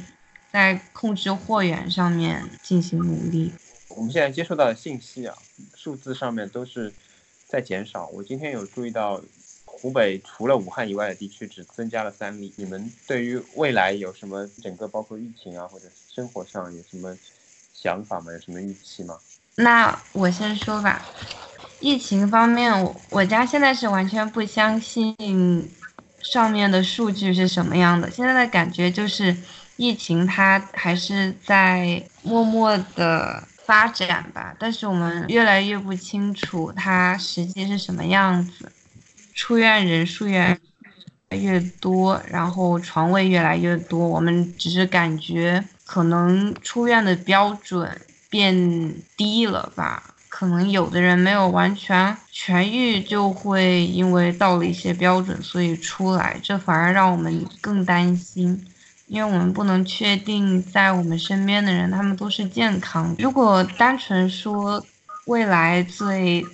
[0.51, 3.51] 在控制货源上面进行努力。
[3.89, 5.35] 我们现在接收到的信息啊，
[5.75, 6.93] 数字上面都是
[7.47, 8.07] 在减少。
[8.07, 9.21] 我今天有注意到。
[9.81, 12.53] 湖北除了武汉以外的地区只增加了三例。
[12.57, 15.85] 你们对于未来有什么整个包括疫情啊或者
[16.19, 17.15] 生活上有什么
[17.73, 18.33] 想法吗？
[18.33, 19.15] 有什么预期吗？
[19.55, 21.01] 那我先说吧。
[21.79, 25.15] 疫情方面，我我家现在是完全不相信
[26.21, 28.11] 上面的数据是什么样的。
[28.11, 29.33] 现在的感觉就是，
[29.77, 38.69] 疫情它还是在默默的发展吧，但是我们越来越不清楚它实际是什么样子。
[39.33, 40.59] 出院人数越
[41.29, 50.13] 来越多，然后床位越来越多，我们只是感觉可能出院的标准变低了吧。
[50.27, 58.63] 可能有的人没有完全痊愈，就会因为到了一些标准，所以出来，这反而让我们更担心，
[59.07, 63.15] 因为我们不能确定在我们身边的人他们都是健康。
[63.17, 64.85] 如果单纯说
[65.25, 66.45] 未来最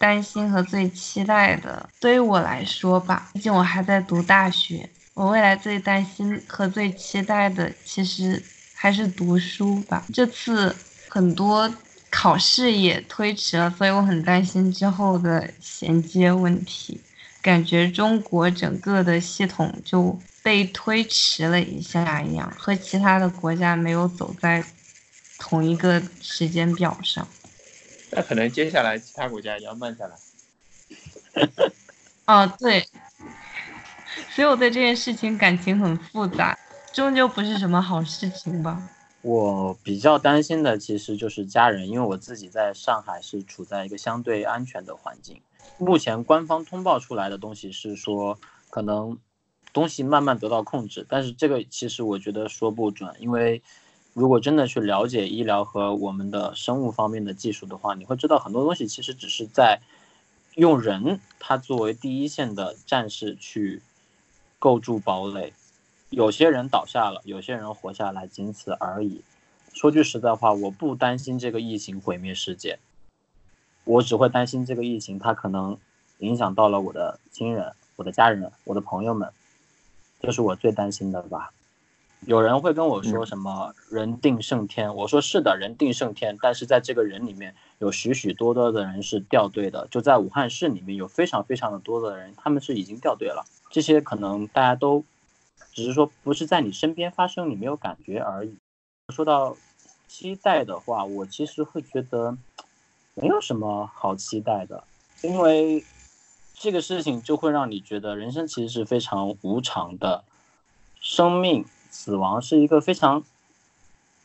[0.00, 8.42] 担心和最期待的，对于我来说吧，毕竟我还在读大学，我未来最担心和最期待的其实
[8.80, 10.06] 还是读书吧。
[10.14, 10.74] 这次
[11.08, 11.70] 很多。
[12.12, 17.00] 考试也推迟了，所以我很担心之后的衔接问题。
[17.40, 24.62] 感觉中国整个的系统就被推迟了一下一样，和其他的国家没有走在
[25.38, 27.24] 同一个时间表上。
[28.10, 30.16] 那可能接下来其他国家也要慢下来。
[32.26, 32.84] 哦，对。
[34.34, 36.58] 所以我对这件事情感情很复杂，
[36.92, 38.90] 终究不是什么好事情吧。
[39.22, 45.40] 我比较担心的其实就是家人，因为我自己在上海是处在一个相对安全的环境。
[45.78, 48.38] 目前官方通报出来的东西是说，
[48.70, 49.18] 可能
[49.72, 53.62] 东西慢慢得到控制，但是这个其实我觉得说不准，因为
[54.14, 59.80] 如果真的去了解医疗和我们的生物方面的技术的话，你会知道很多东西其实只是在
[60.54, 63.80] 用人他作为第一线的战士去
[64.58, 65.52] 构筑堡垒。
[66.10, 69.22] 有些人倒下了，有些人活下来，仅此而已。
[69.72, 72.80] 说句实在话，我不担心这个疫情毁灭世界，
[73.84, 75.78] 我只会担心这个疫情它可能
[76.18, 79.30] 影响到了我的亲人、我的家人、我的朋友们，
[80.20, 81.52] 这是我最担心的吧。
[82.26, 93.46] 有人会跟我说什么“人定胜天”，我说是的，人定胜天，但是在这个人里面有许许多多的人是掉队的，就在武汉市里面有非常非常的多的人，他们是已经掉队了。
[93.70, 95.04] 这些可能大家都。
[95.72, 98.56] 只是说不是在你身边发生，你没有感觉而已。
[99.14, 99.56] 说到
[100.06, 102.36] 期待的话，我其实会觉得
[103.14, 104.84] 没有什么好期待的，
[105.22, 105.84] 因为
[106.54, 110.24] 这个事情就会让你觉得人生其实是非常无常的，
[111.00, 113.24] 生命死亡是一个非常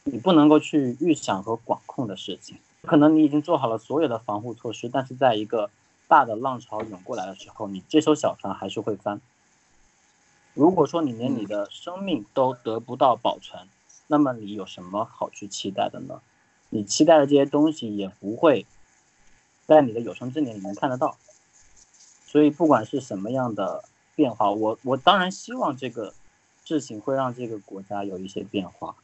[0.03, 2.57] 你不能够去预想和管控的事情。
[2.83, 5.71] 可能你已经做好了所有的防护措施，但是在一个
[6.07, 9.19] 大的浪潮涌过来的时候，你这艘小船还是会翻。
[10.55, 13.67] 如果说你连你的生命都得不到保存，
[14.07, 16.21] 那么你有什么好去期待的呢？
[16.69, 18.65] 你期待的这些东西也不会
[19.65, 21.17] 在你的有生之年里面看得到。
[22.25, 23.83] 所以不管是什么样的
[24.15, 26.13] 变化，我我当然希望这个
[26.63, 28.95] 事情会让这个国家有一些变化，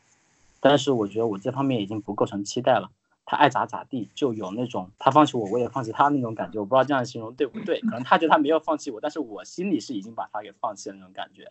[0.62, 2.90] 但是我觉得我这方面已经不构成期待了。
[3.32, 6.60] 他爱咋咋地，就有那种他放弃我，我也放弃他那种感觉。
[6.60, 7.80] 我不知道这样形容对不对？
[7.80, 11.50] 可能他觉得他没有放弃我，但是我心里是已经把他给放弃了那种感觉。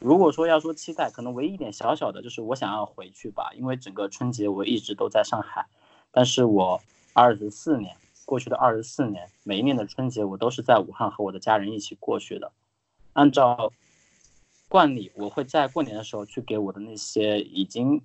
[0.00, 5.64] 如果说要说期待，可能唯一一点小小的就是我想要回去吧，因为整个春节我一直都在上海。
[6.10, 6.80] 但是我
[7.12, 12.50] 二十四年过去的二十四年，每一年的春节我都是在武汉和我的家人一起过去的。
[13.12, 13.70] 按照
[14.68, 18.02] 惯例，我会在过年的时候去给我的那些已经。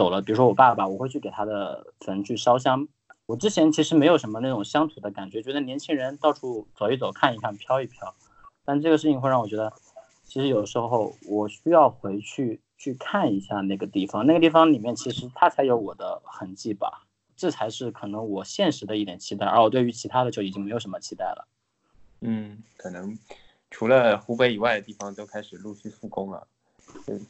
[0.00, 2.88] 走了，比如说我爸爸，我会去给他的坟去烧香。
[3.26, 8.14] 我之前其实没有什么那种乡土的感觉，觉得年轻人到处走一走、看一看、飘一飘。
[8.64, 9.70] 但这个事情会让我觉得，
[10.24, 17.06] 其实有时候我需要回去去看一下那个地方，那个地方里面其实它才有我的痕迹吧。
[17.36, 21.46] 这才是可能我现实的一点期待，而我对于其他的就已经没有什么期待了。
[22.22, 23.18] 嗯，可能
[23.70, 26.46] 除了湖北以外的地方都开始陆续复工了。
[27.06, 27.26] 嗯。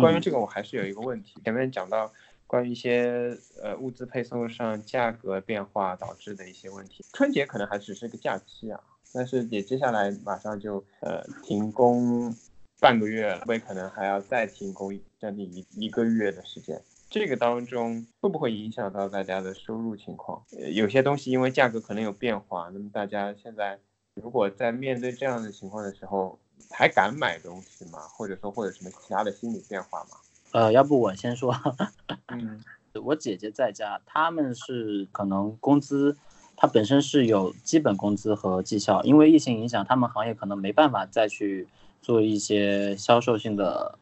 [0.00, 1.40] 关于这个，我还是有一个问题。
[1.44, 2.12] 前面讲到
[2.46, 8.80] 关于一些呃物资配送上价格变化导致的一些问题，春节可能还只是个假期啊，
[9.12, 12.34] 但是也接下来马上就呃停工
[12.78, 16.80] 半个月了，会可能还要再停工将近一一个月的时间。
[17.08, 20.42] 这个当中会不会影响到大家的收入情况？
[20.72, 23.78] 有些东西因为价格可能有变化，那么大家现在
[24.14, 26.38] 如果在面对这样的情况的时候，
[26.70, 28.00] 还敢买东西吗？
[28.16, 30.16] 或者说，会有什么其他的心理变化吗？
[30.52, 31.54] 呃，要不我先说。
[32.28, 32.62] 嗯，
[33.02, 36.16] 我姐姐在家，他们是可能工资，
[36.56, 41.68] 他本身是有基本工资和绩效，因为疫情影响，他们行业可能没办法再去
[42.00, 43.98] 做一些销售性的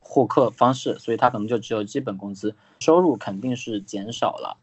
[0.00, 4.56] 获客方式，所以他可能就只有基本工资，收入肯定是减少了。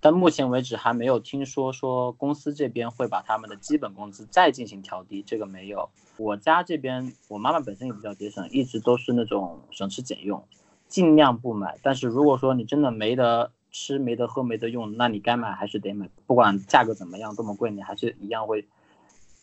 [0.00, 5.90] 但目前为止还没有听说说公司这边会把他们的基本工资再进行调低，这个没有。
[6.16, 10.42] 我家这边，我妈妈本身也比较节省，一直都是那种省吃俭用，
[10.88, 11.78] 尽量不买。
[11.82, 18.66] 但是如果说你真的没得吃、没得喝、没得用，那你该买还是得买，不管价格怎么样，多么贵，你还是一样会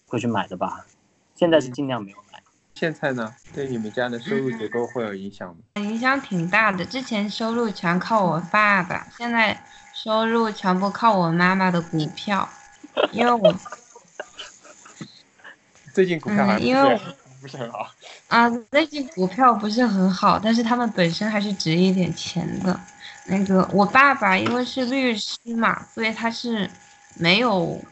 [0.08, 0.86] 会去买的吧。
[1.36, 2.42] 现在是尽量没有买。
[2.76, 5.82] 现在呢，对你们家的收入结构会有影响吗？
[5.82, 6.86] 影响挺大的。
[6.86, 9.60] 之前收入全靠我爸爸，现在
[10.04, 12.48] 收入全部靠我妈妈的股票，
[13.12, 13.54] 因为我。
[15.92, 17.02] 最近股票还因为
[17.42, 17.90] 不是很好
[18.28, 22.80] 啊，最近股票不是很好，但是他们本身还是值一点钱的。
[23.26, 26.70] 那个我爸爸因为是律师嘛，所以他是
[27.16, 27.84] 没有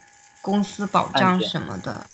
[0.44, 2.06] 公司保障什么的，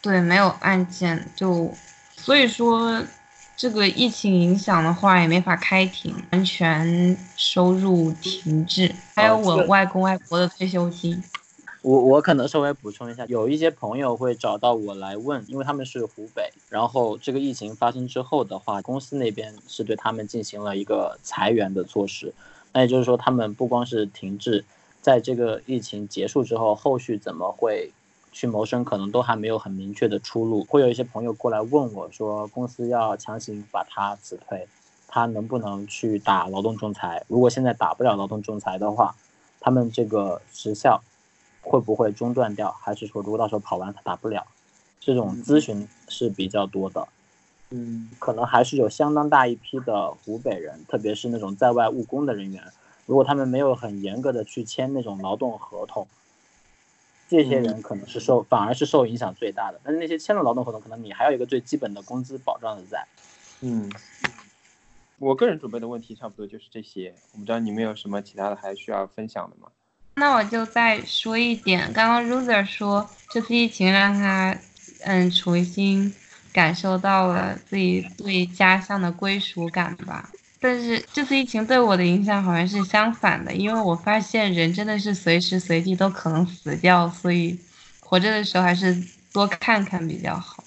[0.00, 1.70] 对，没有案件，就
[2.16, 3.04] 所以说
[3.58, 11.20] 这个疫情影响的话也没法开庭，完全收入停滞，还有我外公外婆的退休金。
[11.82, 22.32] 我我可能稍微补充一下，有一些朋友会找到我来问，因为他们是湖北，然后这个疫情发生之后的话，公司那边是对他们进行了一个裁员的措施，
[22.72, 24.64] 那也就是说，他们不光是停滞，
[25.02, 27.90] 在这个疫情结束之后，后续怎么会
[28.32, 30.64] 去谋生，可能都还没有很明确的出路。
[30.64, 34.66] 会有一些朋友过来问我说，公司要强行把他辞退，
[35.06, 37.24] 他能不能去打劳动仲裁？
[37.28, 39.14] 如果现在打不了劳动仲裁的话，
[39.60, 41.02] 他们这个时效。
[41.60, 42.74] 会不会中断掉？
[42.80, 44.46] 还是说如果到时候跑完他打不了？
[45.00, 47.06] 这种咨询是比较多的。
[47.68, 52.62] 嗯，可能还是有相当大一批的湖北人，特别是那种在外务工的人员，
[53.04, 56.06] 如果他们没有很严格的去签那种劳动合同，
[57.28, 59.78] 这些人可能是受反而是受影响最大的。
[59.84, 63.06] 但是那些签了劳动合同，可能你还有一个最基本的工资保障的在。
[63.60, 63.92] 嗯，
[65.18, 67.14] 我个人准备的问题差不多就是这些。
[67.32, 69.68] 我不知道你们有什么其他的还需要分享的吗？
[70.14, 74.58] 那我就再说一点，刚刚 Roser 说这次疫情让他，
[75.04, 76.12] 嗯，重新
[76.52, 80.28] 感受到了自己对家乡的归属感吧。
[80.60, 87.58] 但是这次疫情对我的影响好像是相反的，因为我发现人真的是随时随地都可能死掉，所以
[88.00, 88.96] 活着的时候还是
[89.32, 90.64] 多看看比较好。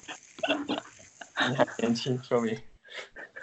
[1.50, 2.58] 你还年轻，说明。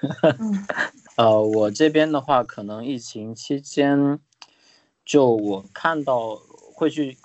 [1.16, 4.18] 呃，我这边的话，可能疫情期间。
[5.04, 6.36] 就我看到
[6.74, 7.16] 会去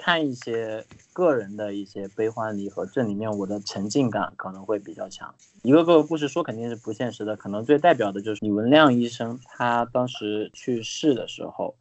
[0.00, 5.34] 看一些个人的一些悲欢离合，这里面我的沉浸感可能会比较强。
[5.62, 11.74] 一个个故事说肯定是不现实的，可能最代表的就是李文亮医生，他当时去世的时候，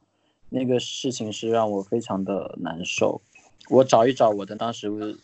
[0.49, 3.22] 那个事情是让我非常的难受。
[3.70, 5.17] 我找一找我的当时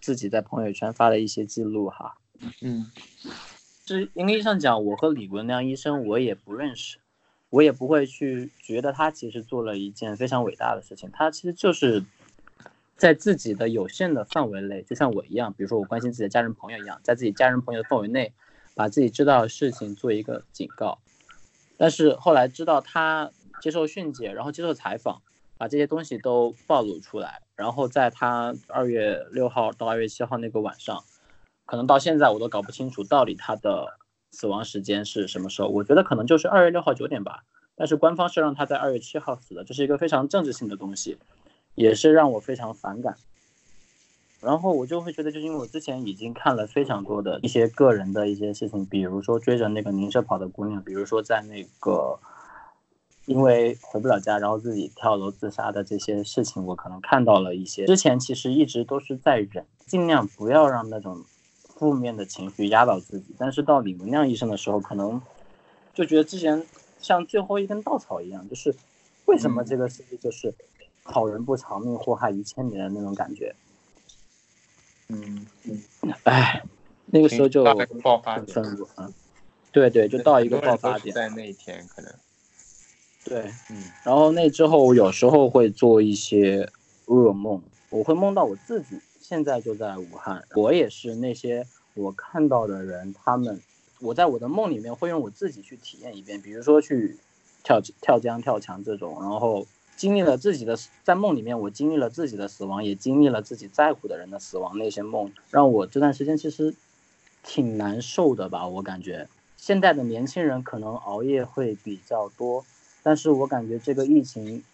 [0.00, 2.14] 自己在朋友圈发的一些记录哈，
[2.62, 2.90] 嗯，
[3.86, 6.98] 是应该上讲，我和李文亮医生我也不认识。
[7.50, 12.04] 我也不会去觉得他其实做了一件非常伟大的事情，他其实就是
[12.98, 18.34] 在自己的有限的范围内，就像我一样，比如说我关心自己的家人朋友一样，在自己家人朋友的范围内，
[18.74, 20.98] 把自己知道的事情做一个警告。
[21.78, 23.30] 但是后来知道他
[23.62, 25.22] 接受训诫，然后接受采访，
[25.56, 31.02] 把这些东西都暴露出来，然后在他二月六号到二月七号那个晚上，
[31.64, 33.96] 可能到现在我都搞不清楚到底他的。
[34.30, 35.68] 死亡时间是什么时候？
[35.68, 37.44] 我觉得可能就是二月六号九点吧，
[37.74, 41.16] 但是官方是让他在二月七号死的，这是一个非常政治性的东西，
[41.78, 43.16] 也是让我非常反感。
[44.40, 52.18] 然后我就会觉得，就是因为我之前已经看了非常多的一些个人的一些事情，比如说追着那个宁舍跑的姑娘，比如说在那个
[53.26, 57.86] 因为回不了家，然后自己跳楼自杀的这些事情，我可能看到了一些。
[57.86, 61.24] 之前其实一直都是在忍，尽量不要让那种。
[61.78, 65.22] 负面的情绪压倒自己，但是到李文亮医生的时候，可能
[65.94, 66.66] 就觉得之前
[66.98, 68.74] 像最后一根稻草一样，就是
[69.26, 70.52] 为什么这个事情就是
[71.10, 73.54] 好人不长命，祸害一千年的那种感觉。
[75.08, 75.82] 嗯嗯，
[76.24, 76.62] 哎，
[77.06, 77.64] 那个时候就
[78.02, 79.10] 爆发愤怒啊，
[79.72, 82.12] 对对，就到一个爆发点，在那一天可能。
[83.24, 86.70] 对，嗯，然后那之后我有时候会做一些
[87.06, 89.00] 噩梦，我会梦到我自己。
[89.20, 93.60] 现在就在武汉，我也是那些我看到的人，他们，
[94.00, 97.18] 我在我的梦里面会用我自己去体验一遍，比如说去
[97.62, 99.66] 跳跳江、跳墙这种，然后
[99.98, 106.74] 经历了自己的在梦里面，我经历了自己的死亡，也经历了自己在乎的人的死亡，那些梦让我这段时间其实
[107.42, 109.28] 挺难受的吧，我感觉
[109.58, 112.64] 现在的年轻人可能熬夜会比较多，
[113.02, 114.64] 但是我感觉这个疫情。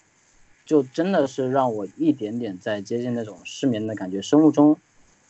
[0.66, 4.79] 就真的是让我一点点在接近那种失眠的感觉，生物钟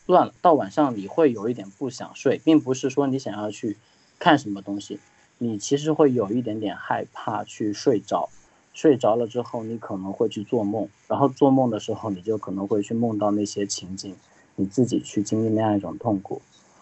[0.05, 3.75] 乱了，到晚上你会有一点不想睡，并不是说你想要去
[4.17, 4.97] 看什么东西，
[5.37, 8.29] 你其实会有一点点害怕去睡着，
[8.75, 14.13] 睡着了之后，你可能会去做梦，然后做梦的时候，你就可能会去梦到那些情景，
[14.57, 16.41] 你自己去经历那样一种痛苦。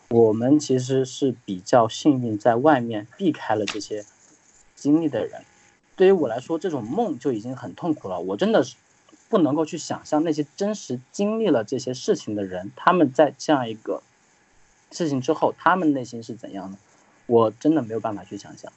[0.10, 4.04] 我们其实是比较幸运，在外面避开了这些
[4.76, 5.44] 经历的人。
[5.96, 8.20] 对于我来说，这种梦就已经很痛苦了。
[8.20, 8.76] 我真的是
[9.30, 14.02] 不能够去想象那些真实经历了这些事情的人，他们在这样一个
[14.92, 16.78] 事情之后，他们内心是怎样的。
[17.28, 18.74] 我真的没有办法去想象，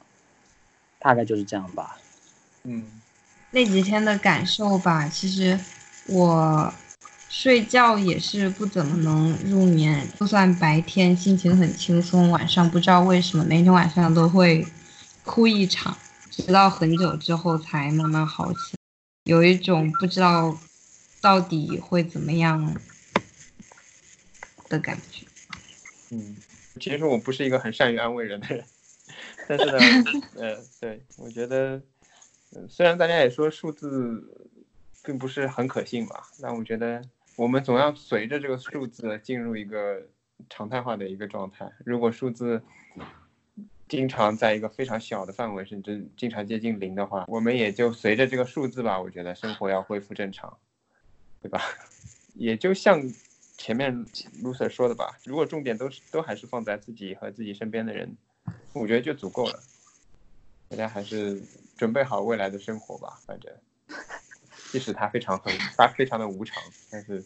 [0.99, 1.97] 大概就是这样吧。
[2.63, 3.01] 嗯。
[3.51, 5.57] 那几天的感受吧，其实
[6.07, 6.71] 我
[7.29, 14.65] 睡觉也是不怎么能入眠，就算白天心情很轻松，晚上不知道为什么每天晚上都会
[15.23, 15.97] 哭一场，
[16.29, 18.77] 直到很久之后才慢慢好起来，
[19.23, 20.57] 有一种不知道
[21.21, 22.75] 到底会怎么样
[24.69, 25.25] 的感觉。
[26.09, 26.35] 嗯，
[26.79, 28.65] 其实我不是一个很善于安慰人的人，
[29.47, 29.77] 但是呢，
[30.35, 31.81] 呃，对我觉得。
[32.69, 34.23] 虽然大家也说数字
[35.03, 37.01] 并不是很可信吧，但我觉得
[37.35, 40.01] 我们总要随着这个数字进入一个
[40.49, 41.69] 常态化的一个状态。
[41.85, 42.61] 如果数字
[43.87, 48.99] 经常在一个非常小的范围，甚至经常接近零的话，我们也就随着这个数字吧。
[48.99, 50.57] 我觉得生活要恢复正常，
[51.41, 51.61] 对吧？
[52.35, 53.01] 也就像
[53.57, 54.05] 前面
[54.43, 58.15] Lucy 说的吧，如果重点都是都还是放在自己和自己身边的人，
[58.73, 59.59] 我觉得就足够了。
[60.69, 61.41] 大家还是
[61.77, 63.53] 准备好未来的生活吧，反正，
[64.71, 67.23] 即使它非常很，它非常的无常，但是，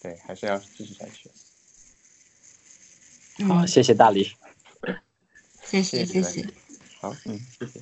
[0.00, 1.30] 对，还是要继续下去。
[3.46, 4.36] 好，谢谢大力。
[5.64, 6.46] 谢谢谢谢。
[7.00, 7.80] 好，嗯，谢谢。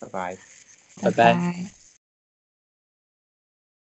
[0.00, 0.38] 拜拜。
[1.02, 1.77] 拜拜。